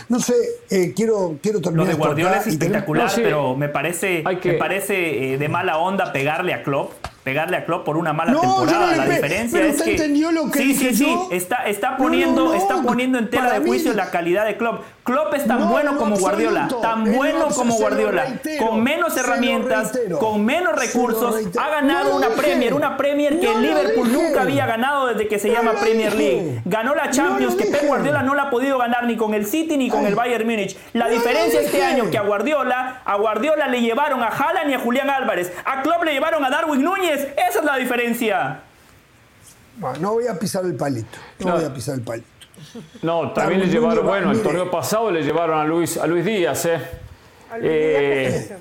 [0.08, 0.34] No sé,
[0.70, 1.86] eh, quiero, quiero terminar.
[1.86, 6.52] Lo de Guardiola es espectacular, pero me parece, me parece eh, de mala onda pegarle
[6.52, 6.92] a Klopp
[7.24, 8.96] pegarle a Klopp por una mala temporada.
[8.96, 13.18] la diferencia es que entendió lo que sí, sí, sí, está, está poniendo, está poniendo
[13.18, 14.82] en tela de juicio la calidad de Klopp.
[15.04, 20.74] Klopp es tan bueno como Guardiola, tan bueno como Guardiola, con menos herramientas, con menos
[20.74, 25.38] recursos, ha ganado una Premier, una Premier que el Liverpool nunca había ganado desde que
[25.38, 26.62] se llama Premier League.
[26.64, 29.76] Ganó la Champions que Pep Guardiola no la ha podido ganar ni con el City
[29.76, 30.76] ni con el Bayern Múnich.
[30.94, 34.78] La diferencia este año que a Guardiola, a Guardiola le llevaron a Haaland y a
[34.78, 38.60] Julián Álvarez, a Klopp le llevaron a Darwin Núñez esa es la diferencia.
[40.00, 41.18] no voy a pisar el palito.
[41.40, 42.33] No, voy a pisar el palito.
[43.02, 46.66] No, también le llevaron, bueno, el torneo pasado le llevaron a Luis, a Luis Díaz,
[46.66, 46.80] ¿eh?
[47.60, 48.56] eh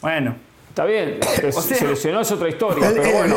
[0.00, 0.50] bueno.
[0.70, 1.18] Está bien,
[1.50, 3.36] se lesionó es otra historia, pero bueno.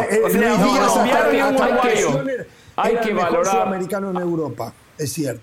[2.75, 3.67] hay, que valorar.
[3.67, 5.41] americano en Europa, es cierto.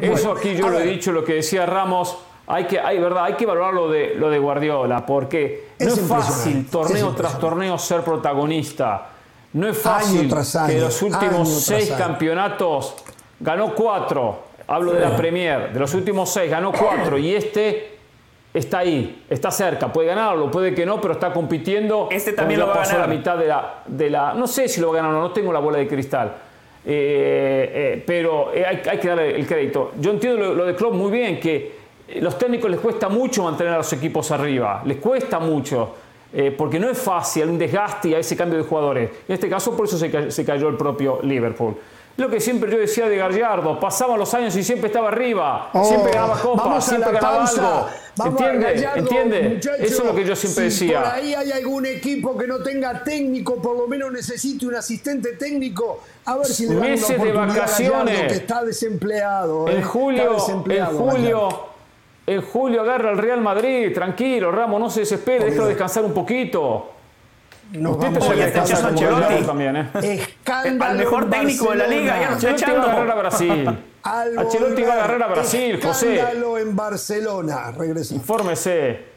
[0.00, 3.24] Eso aquí yo lo he dicho, lo que decía Ramos, hay que, hay, ¿verdad?
[3.24, 7.78] hay que valorar lo de, lo de Guardiola, porque no es fácil torneo tras torneo
[7.78, 9.08] ser protagonista.
[9.52, 10.32] No es fácil
[10.66, 12.94] que los últimos seis campeonatos
[13.40, 14.46] ganó cuatro.
[14.66, 15.72] Hablo de la Premier.
[15.72, 17.18] De los últimos seis ganó cuatro.
[17.18, 17.96] Y este
[18.52, 22.08] está ahí, está cerca, puede ganarlo, puede que no, pero está compitiendo.
[22.10, 23.00] Este también lo va a ganar.
[23.00, 25.20] la mitad de la, de la, No sé si lo va a ganar o no,
[25.22, 26.32] no tengo la bola de cristal.
[26.88, 29.92] Eh, eh, pero eh, hay, que darle el crédito.
[29.98, 31.76] Yo entiendo lo, de Klopp muy bien, que
[32.20, 35.96] los técnicos les cuesta mucho mantener a los equipos arriba, les cuesta mucho.
[36.56, 39.10] porque no es fácil, un desgaste y a ese cambio de jugadores.
[39.26, 41.76] En este caso, por eso se cayó el propio Liverpool.
[42.16, 45.84] Lo que siempre yo decía de Gallardo, pasaban los años y siempre estaba arriba, oh,
[45.84, 47.88] siempre ganaba copas, siempre ganaba algo.
[48.24, 48.88] ¿Entiende?
[48.96, 49.60] ¿Entiende?
[49.80, 51.02] Eso es lo que yo siempre si decía.
[51.02, 55.34] Por ahí hay algún equipo que no tenga técnico, por lo menos necesite un asistente
[55.34, 56.00] técnico.
[56.24, 58.32] A ver si le dan Meses de vacaciones.
[58.32, 59.68] que está desempleado.
[59.68, 59.82] En ¿eh?
[59.82, 61.48] julio, en julio,
[62.26, 66.95] en julio agarra el Real Madrid, tranquilo, Ramos, no se desespere, déjalo descansar un poquito.
[67.72, 69.88] Nos Usted vamos a Ancelotti también, ¿eh?
[70.02, 72.78] Escándalo Al mejor técnico de la liga, ya lo está echando.
[72.78, 73.78] va a agarrar a Brasil.
[74.02, 76.14] Ancelotti va a agarrar a Brasil, José.
[76.14, 77.72] Escándalo en Barcelona.
[77.72, 78.14] Regresa.
[78.14, 79.15] Infórmese.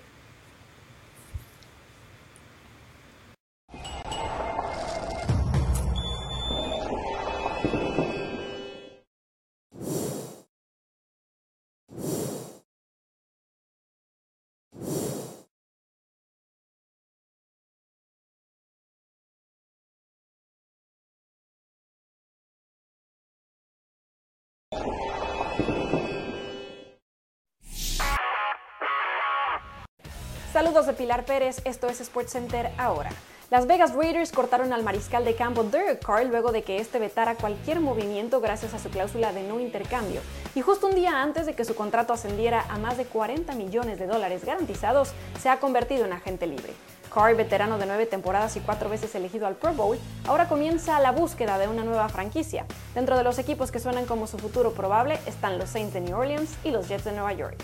[30.86, 33.10] De Pilar Pérez, esto es SportsCenter ahora.
[33.52, 37.36] Las Vegas Raiders cortaron al mariscal de campo Derek Carr luego de que este vetara
[37.36, 40.22] cualquier movimiento gracias a su cláusula de no intercambio.
[40.56, 44.00] Y justo un día antes de que su contrato ascendiera a más de 40 millones
[44.00, 45.12] de dólares garantizados,
[45.42, 46.74] se ha convertido en agente libre.
[47.14, 51.12] Carr, veterano de nueve temporadas y cuatro veces elegido al Pro Bowl, ahora comienza la
[51.12, 52.66] búsqueda de una nueva franquicia.
[52.96, 56.18] Dentro de los equipos que suenan como su futuro probable están los Saints de New
[56.18, 57.58] Orleans y los Jets de Nueva York.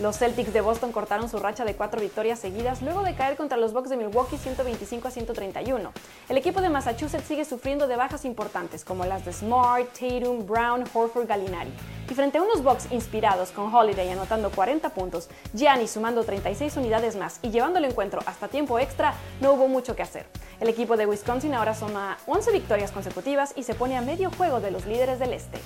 [0.00, 3.58] Los Celtics de Boston cortaron su racha de cuatro victorias seguidas luego de caer contra
[3.58, 5.92] los Bucks de Milwaukee 125 a 131.
[6.30, 10.84] El equipo de Massachusetts sigue sufriendo de bajas importantes como las de Smart, Tatum, Brown,
[10.94, 11.70] Horford, Gallinari.
[12.08, 17.16] Y frente a unos Bucks inspirados con Holiday anotando 40 puntos, Gianni sumando 36 unidades
[17.16, 20.24] más y llevando el encuentro hasta tiempo extra, no hubo mucho que hacer.
[20.60, 24.60] El equipo de Wisconsin ahora suma 11 victorias consecutivas y se pone a medio juego
[24.60, 25.60] de los líderes del este.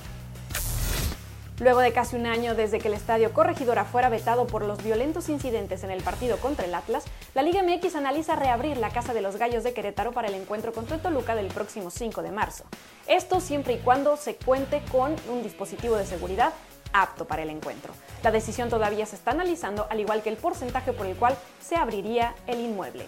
[1.60, 5.28] Luego de casi un año desde que el estadio Corregidora fuera vetado por los violentos
[5.28, 9.20] incidentes en el partido contra el Atlas, la Liga MX analiza reabrir la Casa de
[9.20, 12.64] los Gallos de Querétaro para el encuentro contra Toluca del próximo 5 de marzo.
[13.06, 16.52] Esto siempre y cuando se cuente con un dispositivo de seguridad
[16.92, 17.92] apto para el encuentro.
[18.24, 21.76] La decisión todavía se está analizando, al igual que el porcentaje por el cual se
[21.76, 23.06] abriría el inmueble.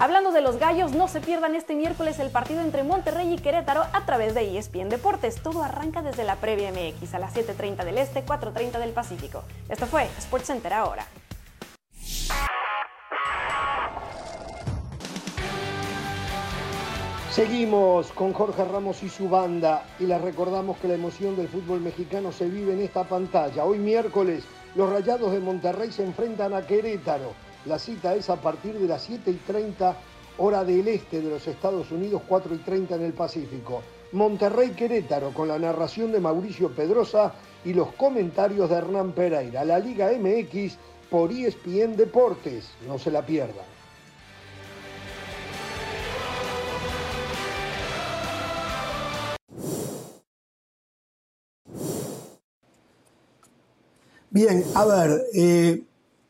[0.00, 3.82] Hablando de los gallos, no se pierdan este miércoles el partido entre Monterrey y Querétaro
[3.92, 5.42] a través de ESPN Deportes.
[5.42, 9.44] Todo arranca desde la previa MX a las 7.30 del Este, 4.30 del Pacífico.
[9.68, 11.04] Esto fue SportsCenter ahora.
[17.30, 21.82] Seguimos con Jorge Ramos y su banda y les recordamos que la emoción del fútbol
[21.82, 23.66] mexicano se vive en esta pantalla.
[23.66, 27.49] Hoy miércoles los Rayados de Monterrey se enfrentan a Querétaro.
[27.66, 29.96] La cita es a partir de las 7 y 30
[30.38, 33.82] hora del este de los Estados Unidos, 4 y 30 en el Pacífico.
[34.12, 39.64] Monterrey Querétaro con la narración de Mauricio Pedrosa y los comentarios de Hernán Pereira.
[39.64, 40.78] La Liga MX
[41.10, 42.70] por ESPN Deportes.
[42.88, 43.66] No se la pierdan.
[54.32, 55.82] Bien, a ver, eh,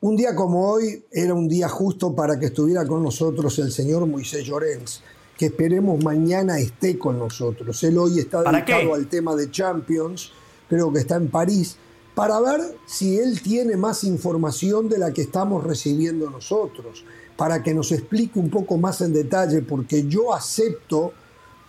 [0.03, 4.07] un día como hoy era un día justo para que estuviera con nosotros el señor
[4.07, 5.03] Moisés Llorens,
[5.37, 7.83] que esperemos mañana esté con nosotros.
[7.85, 10.33] Él hoy está dedicado al tema de Champions,
[10.69, 11.77] creo que está en París,
[12.15, 17.05] para ver si él tiene más información de la que estamos recibiendo nosotros,
[17.37, 21.13] para que nos explique un poco más en detalle, porque yo acepto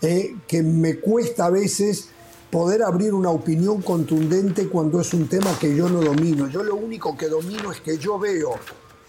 [0.02, 2.10] eh, que me cuesta a veces
[2.52, 6.50] poder abrir una opinión contundente cuando es un tema que yo no domino.
[6.50, 8.52] Yo lo único que domino es que yo veo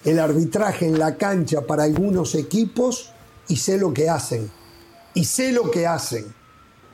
[0.05, 3.13] el arbitraje en la cancha para algunos equipos
[3.49, 4.49] y sé lo que hacen.
[5.15, 6.33] Y sé lo que hacen.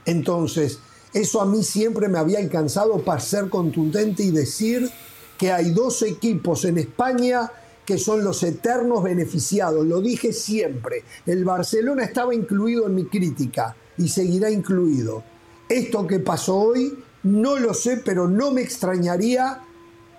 [0.06, 0.78] Entonces,
[1.12, 4.90] eso a mí siempre me había alcanzado para ser contundente y decir
[5.36, 7.52] que hay dos equipos en España
[7.84, 9.86] que son los eternos beneficiados.
[9.86, 11.04] Lo dije siempre.
[11.26, 15.22] El Barcelona estaba incluido en mi crítica y seguirá incluido.
[15.68, 19.60] Esto que pasó hoy, no lo sé, pero no me extrañaría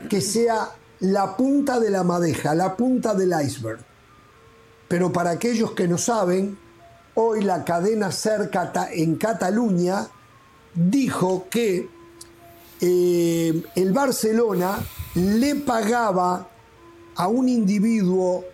[0.09, 3.79] que sea la punta de la madeja, la punta del iceberg.
[4.88, 6.57] Pero para aquellos que no saben,
[7.15, 10.07] hoy la cadena cerca en Cataluña
[10.73, 11.89] dijo que
[12.81, 14.79] eh, el Barcelona
[15.15, 16.47] le pagaba
[17.15, 18.45] a un individuo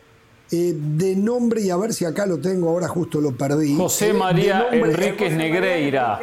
[0.56, 3.76] eh, de nombre, y a ver si acá lo tengo, ahora justo lo perdí.
[3.76, 6.20] José María Enríquez Negreira.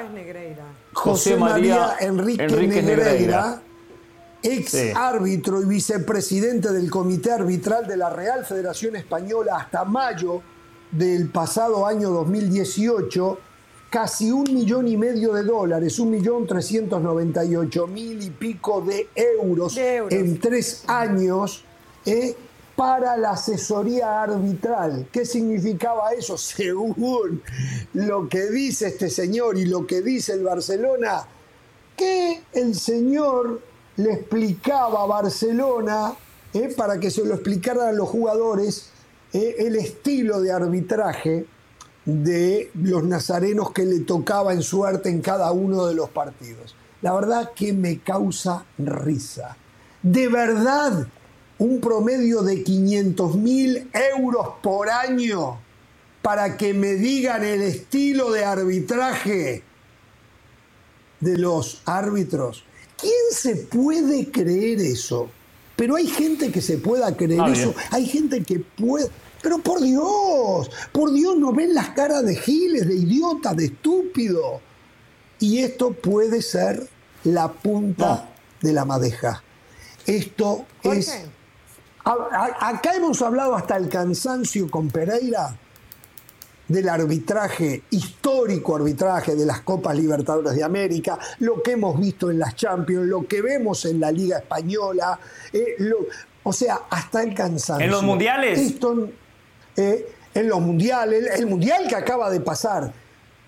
[0.92, 3.62] José María Enrique Negreira,
[4.42, 10.42] ex árbitro y vicepresidente del Comité Arbitral de la Real Federación Española hasta mayo
[10.90, 13.38] del pasado año 2018,
[13.88, 18.30] casi un millón y medio de dólares, un millón trescientos noventa y ocho mil y
[18.30, 21.64] pico de euros, en tres años.
[22.04, 22.36] Eh,
[22.82, 25.06] para la asesoría arbitral.
[25.12, 26.36] ¿Qué significaba eso?
[26.56, 27.40] Según
[27.94, 31.24] lo que dice este señor y lo que dice el Barcelona,
[31.96, 33.60] que el señor
[33.98, 36.12] le explicaba a Barcelona,
[36.52, 38.90] eh, para que se lo explicaran a los jugadores,
[39.32, 41.46] eh, el estilo de arbitraje
[42.04, 46.74] de los nazarenos que le tocaba en suerte en cada uno de los partidos.
[47.00, 49.56] La verdad que me causa risa.
[50.02, 51.06] De verdad,
[51.62, 55.60] un promedio de 500 mil euros por año
[56.20, 59.62] para que me digan el estilo de arbitraje
[61.20, 62.64] de los árbitros.
[63.00, 65.30] ¿Quién se puede creer eso?
[65.76, 67.74] Pero hay gente que se pueda creer eso.
[67.90, 69.08] Hay gente que puede...
[69.40, 74.60] Pero por Dios, por Dios, no ven las caras de giles, de idiotas, de estúpido.
[75.38, 76.88] Y esto puede ser
[77.22, 79.42] la punta de la madeja.
[80.06, 81.24] Esto es
[82.04, 85.56] Acá hemos hablado hasta el cansancio con Pereira
[86.66, 92.38] del arbitraje, histórico arbitraje de las Copas Libertadores de América, lo que hemos visto en
[92.38, 95.18] las Champions, lo que vemos en la Liga Española,
[95.52, 95.76] eh,
[96.42, 97.84] o sea, hasta el cansancio.
[97.84, 98.74] ¿En los mundiales?
[99.76, 102.92] Eh, en los mundiales, el, el mundial que acaba de pasar.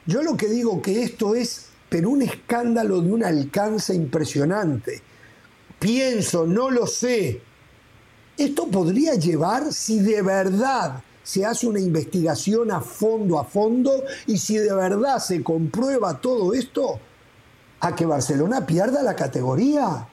[0.06, 5.02] Yo lo que digo que esto es, pero un escándalo de un alcance impresionante.
[5.78, 7.40] Pienso, no lo sé,
[8.37, 14.38] esto podría llevar, si de verdad se hace una investigación a fondo, a fondo, y
[14.38, 17.01] si de verdad se comprueba todo esto,
[17.81, 20.07] a que Barcelona pierda la categoría.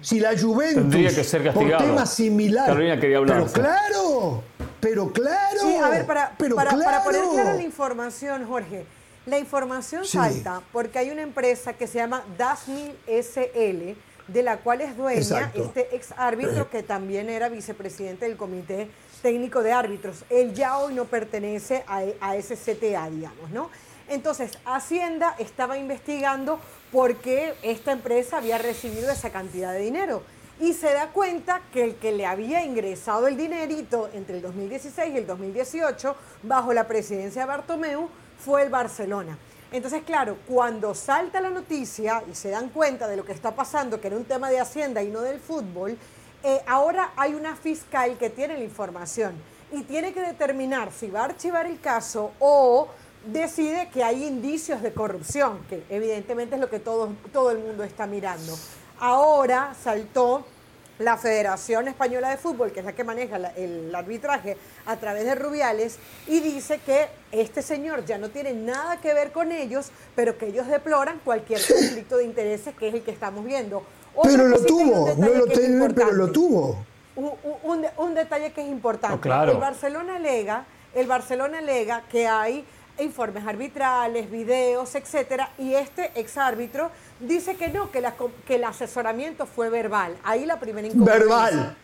[0.00, 1.78] Si la Juventus, Tendría que ser castigado.
[1.78, 2.68] por temas similares.
[2.68, 3.38] Carolina quería hablar.
[3.38, 4.42] Pero claro,
[4.80, 5.60] pero claro.
[5.60, 8.86] Sí, a ver, para, para, poner clara la información, Jorge,
[9.26, 13.96] la información salta porque hay una empresa que se llama Dasmil SL
[14.28, 18.88] de la cual es dueña este ex árbitro que también era vicepresidente del Comité
[19.22, 20.24] Técnico de Árbitros.
[20.30, 23.70] Él ya hoy no pertenece a, ese CTA, digamos, ¿no?
[24.08, 26.60] Entonces, Hacienda estaba investigando
[26.92, 30.22] por qué esta empresa había recibido esa cantidad de dinero
[30.60, 35.12] y se da cuenta que el que le había ingresado el dinerito entre el 2016
[35.12, 38.08] y el 2018 bajo la presidencia de Bartomeu
[38.38, 39.36] fue el Barcelona.
[39.72, 44.00] Entonces, claro, cuando salta la noticia y se dan cuenta de lo que está pasando,
[44.00, 45.98] que era un tema de Hacienda y no del fútbol,
[46.42, 49.34] eh, ahora hay una fiscal que tiene la información
[49.72, 52.88] y tiene que determinar si va a archivar el caso o
[53.26, 57.82] decide que hay indicios de corrupción, que evidentemente es lo que todo, todo el mundo
[57.82, 58.56] está mirando.
[58.98, 60.46] Ahora saltó
[60.98, 64.56] la Federación Española de Fútbol, que es la que maneja el arbitraje
[64.86, 69.32] a través de Rubiales, y dice que este señor ya no tiene nada que ver
[69.32, 73.44] con ellos, pero que ellos deploran cualquier conflicto de intereses que es el que estamos
[73.44, 73.82] viendo.
[74.22, 76.84] pero lo tuvo, no lo tiene, pero lo tuvo.
[77.16, 79.28] Un, detalle que es importante.
[79.28, 82.64] Oh, el Barcelona alega, el Barcelona alega que hay
[82.98, 88.04] informes arbitrales, videos, etcétera, y este exárbitro dice que no, que,
[88.46, 90.16] que el asesoramiento fue verbal.
[90.24, 91.26] Ahí la primera incongruencia.
[91.26, 91.76] Verbal.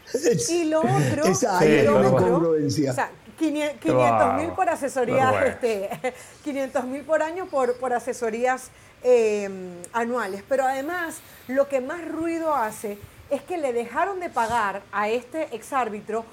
[0.49, 2.91] y lo otro, esa sí, lo incongruencia.
[2.91, 5.91] O sea, 500 mil por asesorías, este,
[6.45, 8.71] 500 mil por año por, por asesorías
[9.03, 10.43] em, anuales.
[10.49, 12.99] Pero además, lo que más ruido hace
[13.31, 16.25] es que le dejaron de pagar a este exárbitro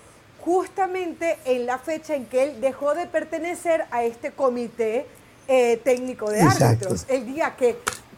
[0.50, 5.06] justamente en la fecha en que él dejó de pertenecer a este comité
[5.48, 7.06] eh, técnico de árbitros.
[7.08, 7.78] El día que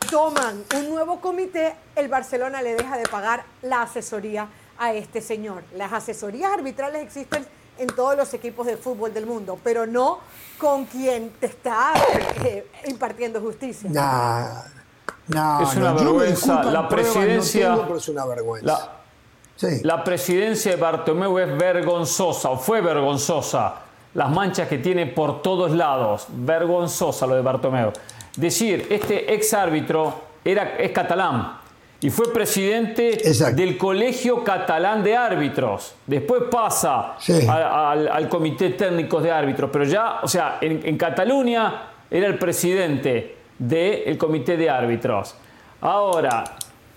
[0.10, 5.64] toman un nuevo comité, el Barcelona le deja de pagar la asesoría a este señor.
[5.76, 7.46] Las asesorías arbitrales existen
[7.78, 10.20] en todos los equipos de fútbol del mundo, pero no
[10.58, 11.92] con quien te está
[12.46, 13.90] eh, impartiendo justicia.
[15.28, 16.64] No, es una vergüenza.
[16.64, 17.78] La presidencia.
[17.94, 18.66] es una vergüenza.
[18.66, 19.01] La
[20.04, 23.76] presidencia de Bartomeu es vergonzosa, o fue vergonzosa.
[24.14, 26.28] Las manchas que tiene por todos lados.
[26.30, 27.92] Vergonzosa lo de Bartomeu.
[28.36, 31.62] Decir, este ex árbitro era, es catalán
[32.04, 33.22] y fue presidente
[33.54, 35.94] del Colegio Catalán de Árbitros.
[36.08, 37.16] Después pasa
[37.48, 44.18] al, Comité Técnico de Árbitros, pero ya, o sea, en, Cataluña era el presidente del
[44.18, 45.36] Comité de Árbitros.
[45.82, 46.44] Ahora,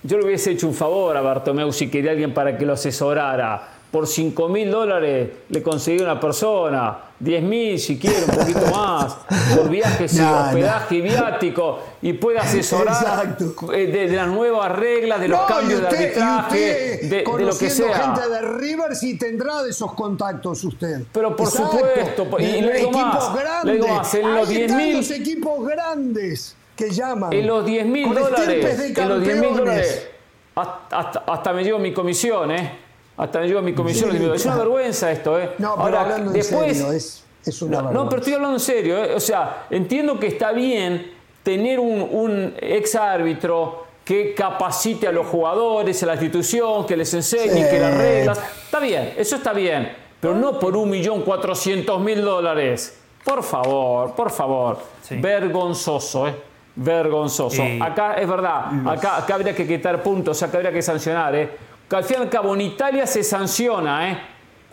[0.05, 3.71] yo le hubiese hecho un favor a Bartomeu si quería alguien para que lo asesorara.
[3.91, 9.17] Por 5 mil dólares le conseguí una persona, 10 mil si quiere, un poquito más,
[9.55, 13.37] por viajes y hospedaje y viático, y puede asesorar
[13.73, 18.15] eh, de, las nuevas reglas, de los cambios de arbitraje, de, lo que sea.
[18.15, 21.05] gente de Rivers y tendrá de esos contactos usted.
[21.13, 23.31] Pero por supuesto, y le digo, más,
[23.65, 24.97] le digo más, en los 10 mil...
[24.97, 27.33] los equipos grandes que llaman.
[27.33, 30.09] En los 10 mil dólares, en los 10 mil dólares,
[30.55, 32.79] hasta, hasta, me llevo mi comisión, ¿eh?
[33.17, 34.15] Hasta me llevo mi comisión.
[34.35, 35.51] es una vergüenza esto, ¿eh?
[35.59, 39.05] No, pero Ahora, después, serio, es, es una no, no, pero estoy hablando en serio,
[39.05, 39.15] ¿eh?
[39.15, 41.13] O sea, entiendo que está bien
[41.43, 47.13] tener un, un ex árbitro que capacite a los jugadores, a la institución, que les
[47.15, 48.41] enseñe, que las reglas.
[48.65, 52.99] Está bien, eso está bien, pero no por un millón cuatrocientos mil dólares.
[53.25, 54.79] Por favor, por favor.
[55.11, 56.35] Vergonzoso, ¿eh?
[56.77, 57.63] Vergonzoso.
[57.81, 61.35] Acá es verdad, acá, acá, habría que quitar puntos, acá habría que sancionar.
[61.35, 61.51] ¿eh?
[61.91, 64.11] al fin y al cabo en Italia se sanciona.
[64.11, 64.19] ¿eh?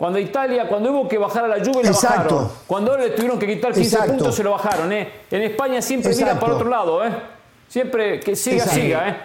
[0.02, 2.48] Cuando Italia, cuando hubo que bajar a la lluvia, lo bajaron.
[2.66, 4.92] Cuando le tuvieron que quitar 15 puntos, se lo bajaron.
[4.92, 5.08] ¿eh?
[5.30, 7.04] En España siempre mira para otro lado.
[7.06, 7.12] ¿eh?
[7.68, 9.08] Siempre que siga, siga.
[9.08, 9.16] ¿eh?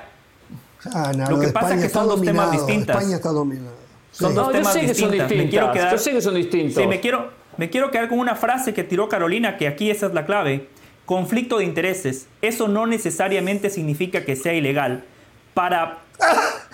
[0.94, 2.96] Ah, lo que pasa es que son dos temas distintos.
[2.96, 3.76] España está dominado.
[4.12, 4.86] Son dos temas yo sé.
[4.86, 5.52] Que son distintos.
[5.92, 6.82] yo sé que son distintos.
[6.82, 10.06] Sí, me quiero, me quiero quedar con una frase que tiró Carolina, que aquí esa
[10.06, 10.70] es la clave.
[11.08, 12.28] Conflicto de intereses.
[12.42, 15.06] Eso no necesariamente significa que sea ilegal.
[15.54, 16.00] Para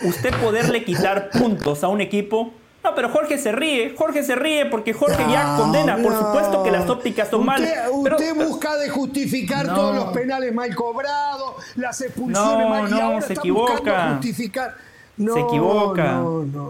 [0.01, 2.51] usted poderle quitar puntos a un equipo.
[2.83, 3.93] No, pero Jorge se ríe.
[3.95, 5.97] Jorge se ríe porque Jorge ya condena.
[5.97, 7.63] Por supuesto que las ópticas son mal.
[7.91, 13.33] Usted busca de justificar todos los penales mal cobrados, las expulsiones mal no, ahora se
[13.33, 14.13] equivoca.
[14.13, 14.75] Justificar.
[15.15, 16.23] se equivoca.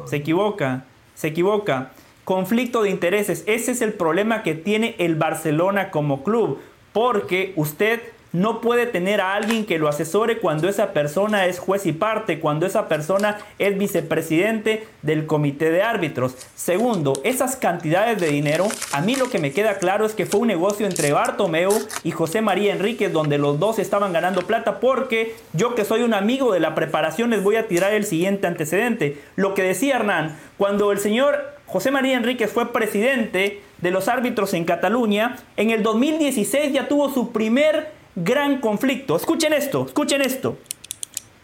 [0.05, 0.83] se equivoca.
[1.15, 1.91] Se equivoca.
[2.25, 3.45] Conflicto de intereses.
[3.47, 6.59] Ese es el problema que tiene el Barcelona como club
[6.93, 8.01] porque usted
[8.33, 12.39] no puede tener a alguien que lo asesore cuando esa persona es juez y parte,
[12.39, 16.35] cuando esa persona es vicepresidente del comité de árbitros.
[16.55, 20.41] Segundo, esas cantidades de dinero, a mí lo que me queda claro es que fue
[20.41, 21.71] un negocio entre Bartomeu
[22.03, 26.15] y José María Enríquez donde los dos estaban ganando plata porque yo que soy un
[26.15, 29.21] amigo de la preparación les voy a tirar el siguiente antecedente.
[29.35, 34.53] Lo que decía Hernán, cuando el señor José María Enríquez fue presidente de los árbitros
[34.53, 39.17] en Cataluña, en el 2016 ya tuvo su primer gran conflicto.
[39.17, 40.57] Escuchen esto, escuchen esto.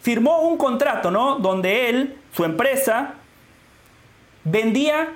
[0.01, 1.35] Firmó un contrato, ¿no?
[1.39, 3.15] Donde él, su empresa,
[4.45, 5.09] vendía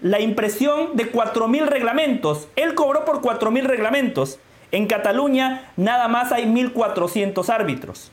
[0.00, 2.48] la impresión de 4.000 reglamentos.
[2.56, 4.40] Él cobró por 4.000 reglamentos.
[4.72, 8.10] En Cataluña nada más hay 1.400 árbitros.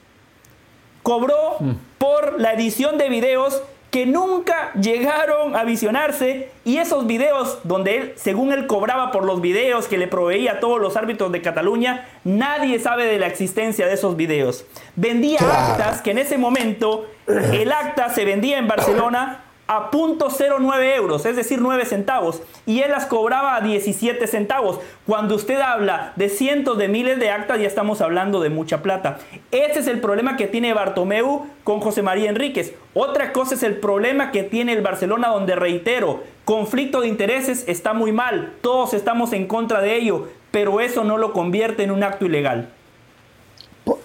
[1.01, 1.71] Cobró mm.
[1.97, 3.63] por la edición de videos
[3.95, 9.39] que nunca llegaron a visionarse y esos videos donde él, según él cobraba por los
[9.39, 13.87] videos que le proveía a todos los árbitros de Cataluña, nadie sabe de la existencia
[13.87, 14.65] de esos videos.
[14.97, 21.25] Vendía actas que en ese momento el acta se vendía en Barcelona a .09 euros,
[21.25, 24.79] es decir, 9 centavos, y él las cobraba a 17 centavos.
[25.07, 29.17] Cuando usted habla de cientos de miles de actas, ya estamos hablando de mucha plata.
[29.51, 32.73] Ese es el problema que tiene Bartomeu con José María Enríquez.
[32.93, 37.93] Otra cosa es el problema que tiene el Barcelona, donde reitero, conflicto de intereses está
[37.93, 42.03] muy mal, todos estamos en contra de ello, pero eso no lo convierte en un
[42.03, 42.69] acto ilegal.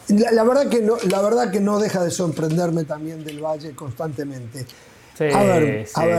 [0.08, 4.66] La, verdad que no, la verdad que no deja de sorprenderme también del Valle constantemente
[5.20, 6.18] a ver, a ver,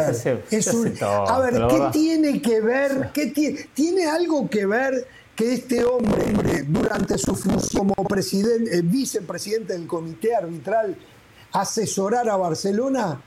[1.27, 3.09] a ver ¿qué tiene que ver?
[3.13, 8.81] ¿qué tiene, ¿Tiene algo que ver que este hombre, durante su función como presidente, eh,
[8.83, 10.95] vicepresidente del comité arbitral,
[11.51, 13.21] asesorara a Barcelona?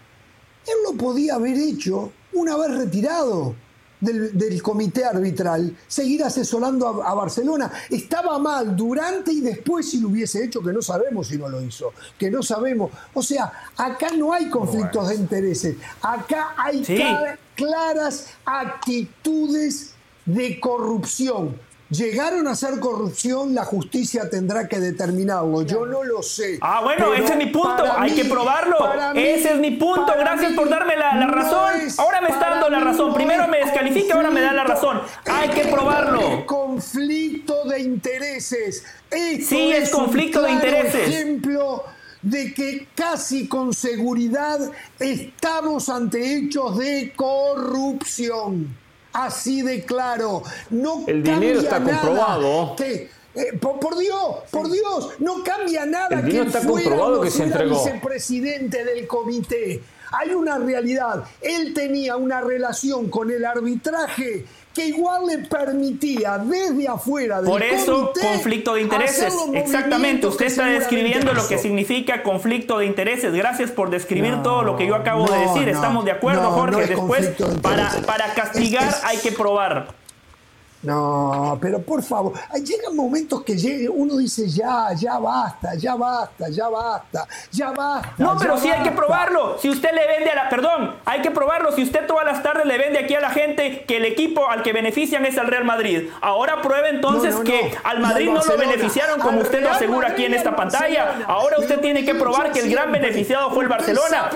[0.66, 3.54] Él lo podía haber hecho una vez retirado
[4.04, 7.70] del, comité arbitral seguir asesorando a, Barcelona.
[7.90, 11.60] Estaba mal durante y después si lo hubiese hecho, que no sabemos si no lo
[11.62, 12.90] hizo, que no sabemos.
[13.12, 16.84] O sea, acá no hay conflictos de intereses, acá hay
[17.54, 19.94] claras actitudes
[20.26, 21.56] de corrupción.
[21.90, 23.54] ¿Llegaron a hacer corrupción?
[23.54, 25.62] La justicia tendrá que determinarlo.
[25.62, 26.58] Yo no lo sé.
[26.62, 27.84] Ah, bueno, ese es mi punto.
[27.98, 28.76] Hay que probarlo.
[29.14, 30.12] ese es mi punto.
[30.18, 31.72] Gracias por darme la, razón.
[31.98, 33.12] ahora me está dando la razón.
[33.12, 35.02] Primero me descalifica, ahora me da la razón.
[35.26, 36.46] Hay que probarlo.
[36.46, 38.84] conflicto de intereses.
[39.10, 41.08] sí, es, conflicto de intereses.
[41.08, 41.84] ejemplo
[42.22, 44.58] de que casi con seguridad
[44.98, 48.83] estamos ante hechos de corrupción
[49.14, 50.42] así de claro.
[50.68, 52.76] No el dinero está comprobado.
[52.76, 57.44] Que, eh, por, Dios, por Dios, no cambia nada el dinero está comprobado que se
[57.44, 57.82] entregó.
[57.82, 59.82] vicepresidente del comité.
[60.12, 61.24] Hay una realidad.
[61.40, 64.44] Él tenía una relación con el arbitraje
[64.74, 69.32] que igual le permitía desde afuera del Por eso, conflicto de intereses.
[69.54, 73.32] Exactamente, usted está describiendo lo que significa conflicto de intereses.
[73.32, 75.68] Gracias por describir todo lo que yo acabo de decir.
[75.68, 76.86] Estamos de acuerdo, Jorge.
[76.86, 77.30] Después,
[77.62, 80.03] para, para castigar hay que probar.
[80.84, 86.68] No, pero por favor, llegan momentos que uno dice ya, ya basta, ya basta, ya
[86.68, 88.12] basta, ya basta.
[88.18, 89.58] No, pero sí hay que probarlo.
[89.58, 91.72] Si usted le vende a la, perdón, hay que probarlo.
[91.72, 94.62] Si usted todas las tardes le vende aquí a la gente que el equipo al
[94.62, 99.20] que benefician es al Real Madrid, ahora pruebe entonces que al Madrid no lo beneficiaron
[99.20, 101.24] como usted lo asegura aquí en esta pantalla.
[101.26, 104.30] Ahora usted tiene que probar que el gran beneficiado fue el Barcelona.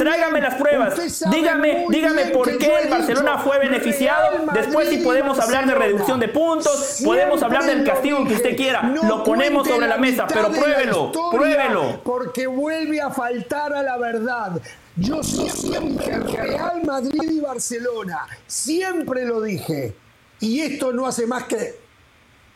[0.00, 0.94] Tráigame las pruebas.
[1.30, 4.46] Dígame, dígame por qué el Barcelona fue beneficiado.
[4.54, 8.80] Después si podemos hablar de reducción de puntos, podemos hablar del castigo que usted quiera.
[8.82, 12.00] lo ponemos sobre la mesa, pero pruébelo, pruébelo.
[12.02, 14.58] Porque vuelve a faltar a la verdad.
[14.96, 19.94] Yo siempre Real Madrid y Barcelona, siempre lo dije.
[20.40, 21.78] Y esto no hace más que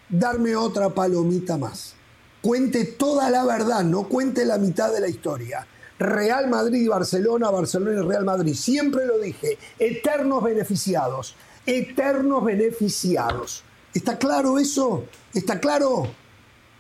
[0.09, 1.95] darme otra palomita más.
[2.41, 5.67] Cuente toda la verdad, no cuente la mitad de la historia.
[5.99, 8.55] Real Madrid y Barcelona, Barcelona y Real Madrid.
[8.55, 11.37] Siempre lo dije, eternos beneficiados,
[11.67, 13.65] eternos beneficiados.
[13.93, 15.05] ¿Está claro eso?
[15.33, 16.09] ¿Está claro?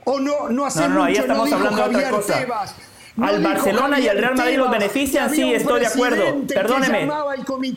[0.04, 2.46] ¿O no, no hace no, no, mucho ahí estamos hablando de otra cosa
[3.22, 6.24] al Barcelona y al Real Madrid los benefician, sí, estoy de acuerdo.
[6.52, 7.08] Perdóneme.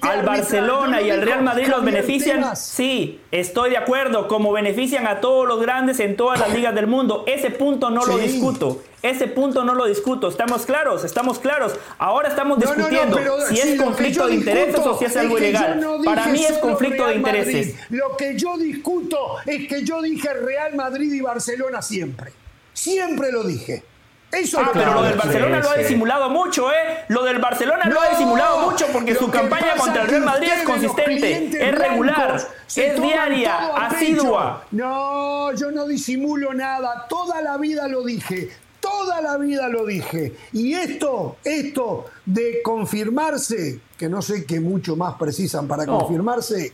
[0.02, 4.28] Al Barcelona y al Real Madrid los benefician, sí, estoy de acuerdo.
[4.28, 7.24] Como benefician a todos los grandes en todas las ligas del mundo.
[7.28, 8.82] Ese punto no lo discuto.
[9.08, 10.28] Ese punto no lo discuto.
[10.28, 11.74] Estamos claros, estamos claros.
[11.97, 15.82] Ahora estamos discutiendo si es conflicto de intereses o si es algo ilegal.
[16.03, 17.76] Para mí es conflicto de intereses.
[17.89, 22.34] Lo que yo discuto es que yo dije Real Madrid y Barcelona siempre.
[22.74, 23.84] Siempre lo dije.
[24.30, 27.05] Eso ah, pero lo del Barcelona lo ha disimulado mucho, ¿eh?
[27.08, 30.64] Lo del Barcelona lo ha disimulado mucho porque su campaña contra el Real Madrid es
[30.64, 32.45] consistente, es regular,
[32.76, 34.66] es diaria, asidua.
[34.72, 37.08] No, yo no disimulo nada.
[37.08, 38.49] Toda la vida lo dije.
[38.88, 40.34] Toda la vida lo dije.
[40.54, 46.72] Y esto, esto de confirmarse, que no sé qué mucho más precisan para confirmarse,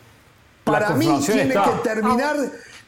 [0.63, 2.37] para mí tiene que terminar,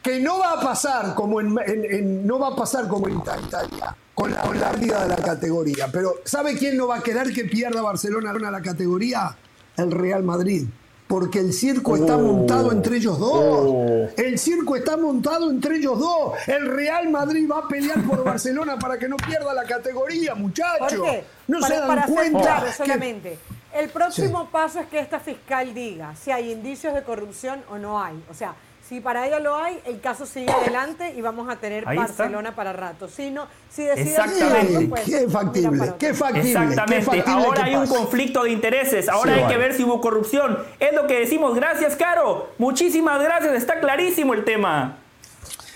[0.00, 4.32] que no va a pasar como en, no va a pasar como en Italia con
[4.32, 5.88] la, con vida de la categoría.
[5.90, 9.36] Pero ¿sabe quién no va a querer que pierda Barcelona la categoría?
[9.76, 10.68] El Real Madrid.
[11.06, 12.20] Porque el circo está oh.
[12.20, 13.32] montado entre ellos dos.
[13.34, 14.08] Oh.
[14.16, 16.34] El circo está montado entre ellos dos.
[16.48, 21.06] El Real Madrid va a pelear por Barcelona para que no pierda la categoría, muchachos.
[21.46, 22.72] No se dan cuenta.
[22.72, 23.38] solamente.
[23.72, 28.02] El próximo paso es que esta fiscal diga si hay indicios de corrupción o no
[28.02, 28.20] hay.
[28.30, 28.54] O sea,
[28.88, 32.72] si para ella lo hay, el caso sigue adelante y vamos a tener Barcelona para
[32.72, 33.08] rato.
[33.08, 34.86] Si no, si Exactamente.
[34.86, 36.50] Pues, qué factible, qué factible.
[36.50, 37.24] Exactamente.
[37.26, 39.08] Ahora hay un conflicto de intereses.
[39.08, 40.58] Ahora hay que ver si hubo corrupción.
[40.78, 41.56] Es lo que decimos.
[41.56, 42.50] Gracias, Caro.
[42.58, 43.54] Muchísimas gracias.
[43.54, 44.98] Está clarísimo el tema.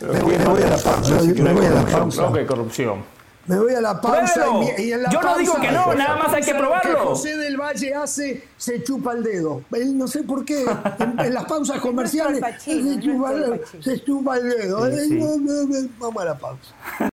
[0.00, 1.20] Me voy, a la pausa.
[1.20, 2.30] Me voy a la pausa.
[2.46, 3.19] corrupción.
[3.51, 4.46] Me voy a la pausa
[4.78, 6.92] y, en la Yo no digo que no, nada más hay que probarlo.
[6.92, 9.62] Que José del Valle hace, se chupa el dedo.
[9.72, 10.64] Él no sé por qué,
[11.18, 13.32] en, las pausas comerciales se, chupa,
[13.80, 14.88] se, chupa, el dedo.
[15.98, 17.09] Vamos a la pausa.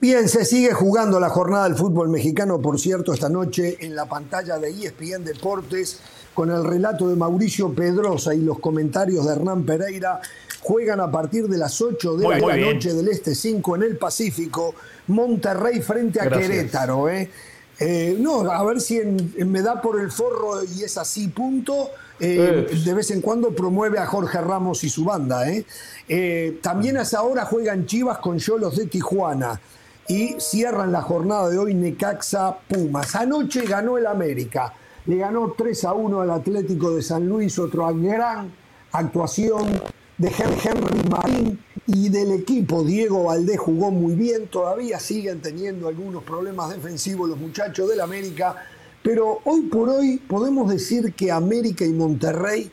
[0.00, 4.06] Bien, se sigue jugando la jornada del fútbol mexicano, por cierto, esta noche en la
[4.06, 6.00] pantalla de ESPN Deportes,
[6.32, 10.22] con el relato de Mauricio Pedrosa y los comentarios de Hernán Pereira.
[10.62, 14.74] Juegan a partir de las 8 de la noche del Este 5 en el Pacífico,
[15.08, 17.10] Monterrey frente a Querétaro.
[17.10, 17.30] ¿eh?
[17.78, 18.16] ¿eh?
[18.18, 21.90] no, a ver si me da por el forro y es así, punto.
[22.18, 25.46] Eh, de vez en cuando promueve a Jorge Ramos y su banda.
[25.50, 26.58] ¿eh?
[26.62, 29.60] también a esa hora juegan Chivas con Cholos de Tijuana
[30.08, 33.14] y cierran la jornada de hoy Necaxa Pumas.
[33.14, 34.74] Anoche ganó el América,
[35.06, 38.52] le ganó 3 a 1 al Atlético de San Luis, otra gran
[38.92, 39.80] actuación
[40.18, 42.84] de Henry Marín y del equipo.
[42.84, 48.56] Diego Valdés jugó muy bien, todavía siguen teniendo algunos problemas defensivos los muchachos del América,
[49.02, 52.70] pero hoy por hoy podemos decir que América y Monterrey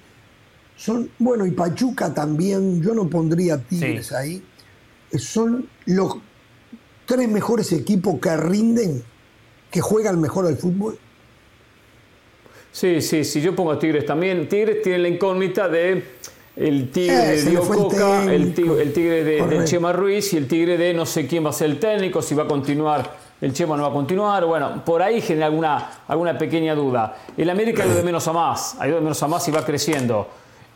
[0.75, 4.43] son, bueno, y Pachuca también, yo no pondría Tigres ahí,
[5.17, 6.17] son los
[7.07, 9.03] tres mejores equipos que rinden,
[9.71, 10.99] que juegan mejor al fútbol?
[12.71, 14.47] Sí, sí, sí, yo pongo a Tigres también.
[14.47, 16.03] Tigres tiene la incógnita de
[16.55, 21.05] el tigre de Dio Coca, el tigre, de, Chema Ruiz y el tigre de no
[21.05, 23.89] sé quién va a ser el técnico, si va a continuar el Chema no va
[23.89, 24.45] a continuar.
[24.45, 27.17] Bueno, por ahí genera alguna, alguna pequeña duda.
[27.37, 29.51] El América ha ido de menos a más, ha ido de menos a más y
[29.51, 30.27] va creciendo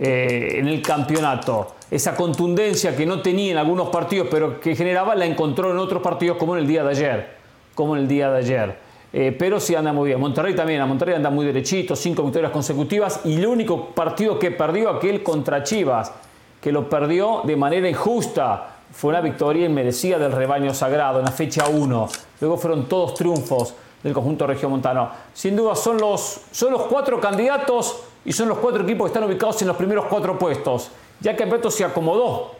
[0.03, 1.75] eh, en el campeonato.
[1.91, 6.01] Esa contundencia que no tenía en algunos partidos, pero que generaba, la encontró en otros
[6.01, 7.35] partidos, como en el día de ayer.
[7.75, 8.77] Como en el día de ayer.
[9.13, 10.19] Eh, pero sí anda muy bien.
[10.19, 14.49] Monterrey también, a Monterrey anda muy derechito, cinco victorias consecutivas y el único partido que
[14.49, 16.11] perdió aquel contra Chivas,
[16.59, 21.31] que lo perdió de manera injusta fue una victoria inmerecida del rebaño sagrado en la
[21.31, 22.09] fecha 1.
[22.39, 25.11] Luego fueron todos triunfos del conjunto regiomontano.
[25.31, 29.29] Sin duda son los, son los cuatro candidatos y son los cuatro equipos que están
[29.29, 30.91] ubicados en los primeros cuatro puestos.
[31.19, 32.55] Ya que Beto se acomodó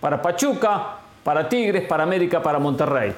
[0.00, 3.14] para Pachuca, para Tigres, para América, para Monterrey.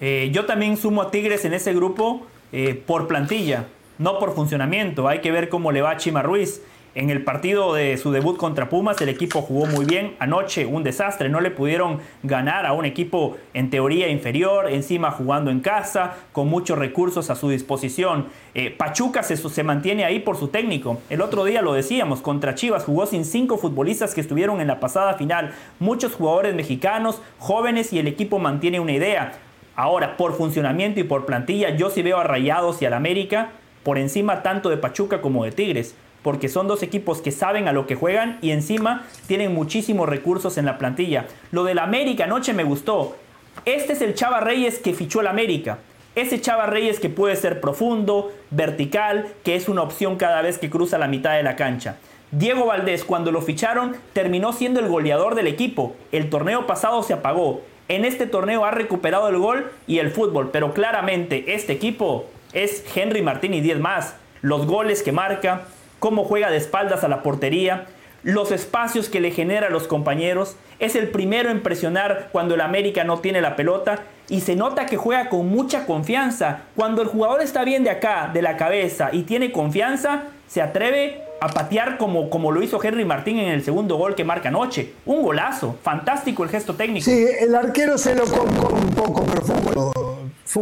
[0.00, 3.66] Eh, yo también sumo a Tigres en ese grupo eh, por plantilla,
[3.98, 5.08] no por funcionamiento.
[5.08, 6.62] Hay que ver cómo le va a Chima Ruiz.
[6.96, 10.16] En el partido de su debut contra Pumas, el equipo jugó muy bien.
[10.18, 15.52] Anoche un desastre, no le pudieron ganar a un equipo en teoría inferior, encima jugando
[15.52, 18.26] en casa, con muchos recursos a su disposición.
[18.54, 21.00] Eh, Pachuca se, se, mantiene ahí por su técnico.
[21.10, 24.80] El otro día lo decíamos, contra Chivas jugó sin cinco futbolistas que estuvieron en la
[24.80, 25.52] pasada final.
[25.78, 29.34] Muchos jugadores mexicanos, jóvenes y el equipo mantiene una idea.
[29.76, 33.50] Ahora, por funcionamiento y por plantilla, yo sí veo a Rayados y al América
[33.84, 37.72] por encima tanto de Pachuca como de Tigres porque son dos equipos que saben a
[37.72, 41.26] lo que juegan y encima tienen muchísimos recursos en la plantilla.
[41.50, 43.16] Lo del América anoche me gustó.
[43.64, 45.78] Este es el Chava Reyes que fichó el América.
[46.14, 50.70] Ese Chava Reyes que puede ser profundo, vertical, que es una opción cada vez que
[50.70, 51.96] cruza la mitad de la cancha.
[52.32, 55.96] Diego Valdés, cuando lo ficharon, terminó siendo el goleador del equipo.
[56.12, 57.62] El torneo pasado se apagó.
[57.88, 62.84] En este torneo ha recuperado el gol y el fútbol, pero claramente este equipo es
[62.94, 64.14] Henry Martín y 10 más.
[64.42, 65.62] Los goles que marca,
[66.00, 67.86] cómo juega de espaldas a la portería,
[68.22, 70.56] los espacios que le genera a los compañeros.
[70.78, 74.86] Es el primero en presionar cuando el América no tiene la pelota y se nota
[74.86, 76.62] que juega con mucha confianza.
[76.74, 81.22] Cuando el jugador está bien de acá, de la cabeza y tiene confianza, se atreve
[81.40, 84.92] a patear como, como lo hizo Henry Martín en el segundo gol que marca anoche.
[85.06, 87.04] Un golazo, fantástico el gesto técnico.
[87.04, 90.09] Sí, el arquero se lo con un poco, pero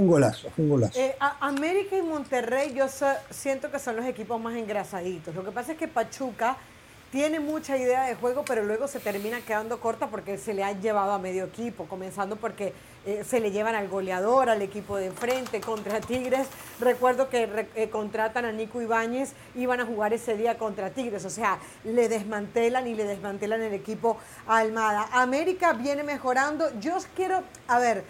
[0.09, 0.99] golazo, fue un golazo.
[0.99, 2.87] Eh, América y Monterrey yo
[3.31, 5.35] siento que son los equipos más engrasaditos.
[5.35, 6.57] Lo que pasa es que Pachuca
[7.11, 10.73] tiene mucha idea de juego, pero luego se termina quedando corta porque se le ha
[10.73, 12.75] llevado a medio equipo, comenzando porque
[13.07, 16.49] eh, se le llevan al goleador, al equipo de enfrente, contra Tigres.
[16.81, 21.31] Recuerdo que eh, contratan a Nico Ibáñez, iban a jugar ese día contra Tigres, o
[21.31, 25.09] sea, le desmantelan y le desmantelan el equipo a Almada.
[25.13, 28.05] América viene mejorando, yo quiero, a ver,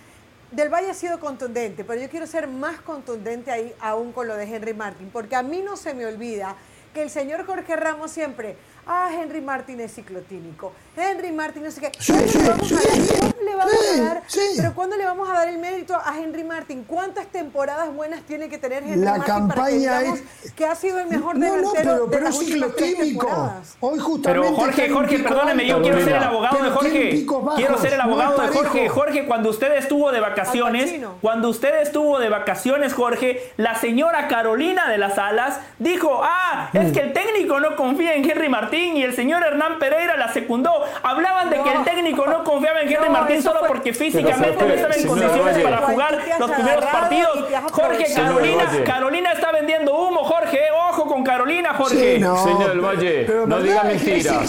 [0.51, 4.35] del Valle ha sido contundente, pero yo quiero ser más contundente ahí aún con lo
[4.35, 6.57] de Henry Martin, porque a mí no se me olvida
[6.95, 10.73] que el señor Jorge Ramos siempre, ah, Henry Martin es ciclotímico.
[10.99, 11.93] Henry Martin no sé qué.
[12.07, 14.23] ¿Cuándo le vamos a dar?
[14.57, 16.85] Pero ¿cuándo le vamos a dar el mérito a Henry Martin?
[16.85, 20.53] ¿Cuántas temporadas buenas tiene que tener Henry la Martin campaña para que, es...
[20.53, 23.53] que ha sido el mejor delantero no, no, pero, de pero las ciclotímico.
[23.81, 27.27] Hoy justamente Pero Jorge, Jorge, perdóneme, yo quiero ser el abogado de Jorge.
[27.57, 28.89] Quiero ser el abogado de Jorge.
[28.89, 34.89] Jorge, cuando usted estuvo de vacaciones, cuando usted estuvo de vacaciones, Jorge, la señora Carolina
[34.89, 39.03] de las Alas dijo, "Ah, es que el técnico no confía en Henry Martín y
[39.03, 43.11] el señor Hernán Pereira la secundó." Hablaban de que el técnico no confiaba en Henry
[43.11, 47.45] Martín solo porque físicamente no estaba en condiciones para jugar los primeros partidos.
[47.73, 50.61] Jorge, Carolina, Carolina está vendiendo humo, Jorge.
[50.91, 52.15] Ojo con Carolina, Jorge.
[52.15, 54.41] Señor del Valle, no diga mentira.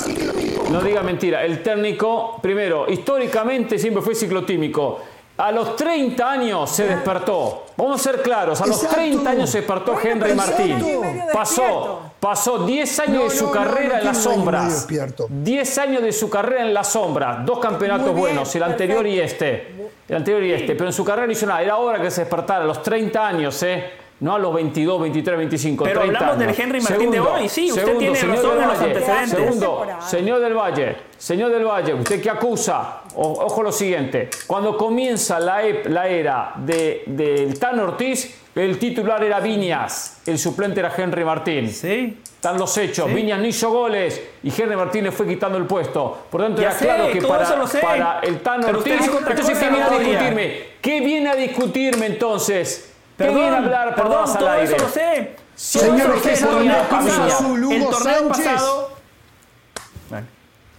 [0.71, 1.43] No diga mentira.
[1.43, 4.99] El técnico, primero, históricamente siempre fue ciclotímico.
[5.39, 7.67] A los 30 años se despertó.
[7.77, 10.83] Vamos a ser claros, a los 30 años se despertó Henry Martín.
[11.31, 14.85] Pasó, pasó 10 años de su carrera en las sombras.
[15.29, 17.45] 10 años de su carrera en las sombras.
[17.45, 19.91] Dos campeonatos buenos, el anterior y este.
[20.09, 20.73] El anterior y este.
[20.75, 21.61] Pero en su carrera no hizo nada.
[21.61, 23.91] Era hora que se despertara a los 30 años, ¿eh?
[24.21, 27.97] No a los 22, 23, 25, Pero hablamos del Henry Martín de hoy, sí, usted
[27.97, 29.29] tiene razón en los antecedentes.
[29.29, 35.39] Segundo, señor del Valle, señor del Valle, usted que acusa, ojo lo siguiente, cuando comienza
[35.39, 41.23] la, la era del de, Tan Ortiz, el titular era Viñas, el suplente era Henry
[41.23, 41.69] Martín.
[41.69, 42.17] Sí.
[42.23, 43.13] Están los hechos.
[43.13, 46.25] Viñas no hizo goles y Henry Martín le fue quitando el puesto.
[46.29, 48.93] Por tanto, era claro que para, para, el Tan Ortiz.
[49.27, 50.63] Entonces, ¿qué viene a discutirme?
[50.81, 52.89] ¿Qué viene a discutirme entonces?
[53.19, 55.35] Perdón, hablar, perdón, todo eso lo sé.
[55.53, 58.91] Señor, usted El torneo pasado.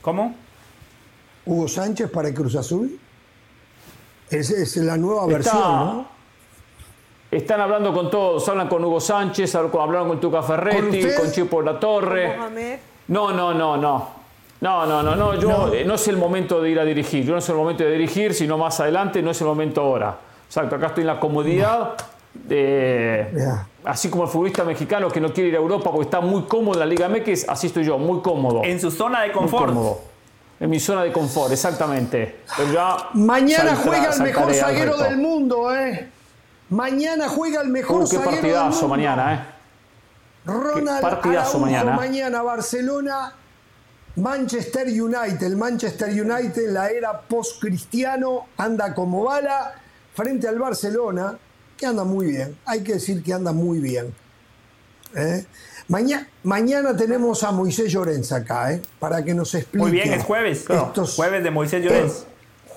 [0.00, 0.34] ¿Cómo?
[1.44, 2.98] Hugo Sánchez para el Cruz Azul.
[4.30, 6.08] Es, es la nueva versión, ¿no?
[7.30, 11.78] Están hablando con todos, hablan con Hugo Sánchez, hablaron con Tuca Ferretti, con, Chipo La
[11.78, 12.38] Torre.
[13.08, 14.20] No, no, no, no.
[14.62, 15.72] No, no, no, no, yo no.
[15.72, 17.92] Eh, no es el momento de ir a dirigir, yo no es el momento de
[17.92, 20.16] dirigir, sino más adelante, no es el momento ahora.
[20.46, 21.94] Exacto, acá estoy en la comodidad.
[23.84, 26.74] Así como el futbolista mexicano que no quiere ir a Europa porque está muy cómodo
[26.74, 28.62] en la Liga MX, así estoy yo, muy cómodo.
[28.64, 29.74] En su zona de confort.
[30.60, 32.40] En mi zona de confort, exactamente.
[33.14, 36.10] Mañana juega el mejor zaguero del mundo, ¿eh?
[36.68, 39.40] Mañana juega el mejor uh, qué partidazo mañana, ¿eh?
[40.44, 41.96] Ronald partidazo mañana.
[41.96, 43.34] mañana Barcelona
[44.16, 49.74] Manchester United, el Manchester United la era post-cristiano anda como bala
[50.14, 51.38] frente al Barcelona,
[51.80, 54.14] que anda muy bien, hay que decir que anda muy bien.
[55.16, 55.44] ¿eh?
[56.44, 58.82] mañana tenemos a Moisés Llorens acá, ¿eh?
[58.98, 59.82] para que nos explique.
[59.82, 60.66] Muy bien, es jueves,
[61.16, 62.26] jueves de Moisés Llorens.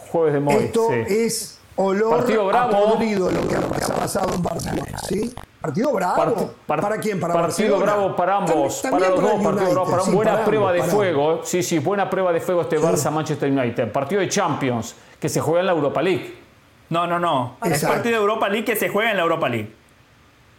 [0.10, 0.64] jueves de Moisés.
[0.66, 2.76] Esto es olor Partido bravo.
[2.76, 5.36] a podrido lo que ha pasado en Barcelona, ¿sí?
[5.60, 6.54] Partido bravo.
[6.66, 7.20] ¿Para quién?
[7.20, 8.82] Para Partido bravo para ambos.
[8.82, 11.42] para los dos, partido bravo para Buena prueba de fuego.
[11.44, 13.92] Sí, sí, buena prueba de fuego este Barça-Manchester United.
[13.92, 16.43] Partido de Champions que se juega en la Europa League.
[16.90, 17.58] No, no, no.
[17.64, 19.84] Es partido de Europa League que se juega en la Europa League.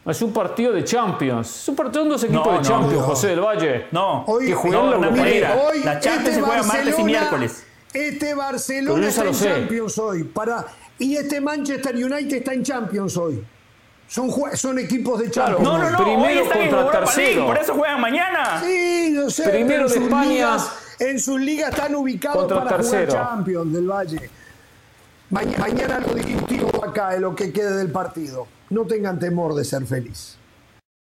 [0.06, 1.62] Es un partido de Champions.
[1.62, 3.86] Es un partido de dos equipos de Champions, José del Valle.
[3.90, 5.40] No, hoy, que juegan la Europa League.
[5.84, 7.66] la Champions este se juega martes y miércoles.
[7.94, 10.24] Este Barcelona está en Champions hoy.
[10.24, 10.66] Para,
[10.98, 13.44] y este Manchester United está en Champions hoy.
[14.06, 15.62] Son, son equipos de Champions.
[15.62, 16.04] no, no, no.
[16.04, 17.46] Primero contra tercero.
[17.46, 18.60] por eso juegan mañana.
[18.62, 19.48] Sí, no sé.
[19.48, 20.56] Primero de España.
[20.98, 24.30] en sus ligas están ubicados para jugar Champions del Valle.
[25.34, 28.46] Mañana lo discutimos acá en lo que quede del partido.
[28.70, 30.38] No tengan temor de ser feliz.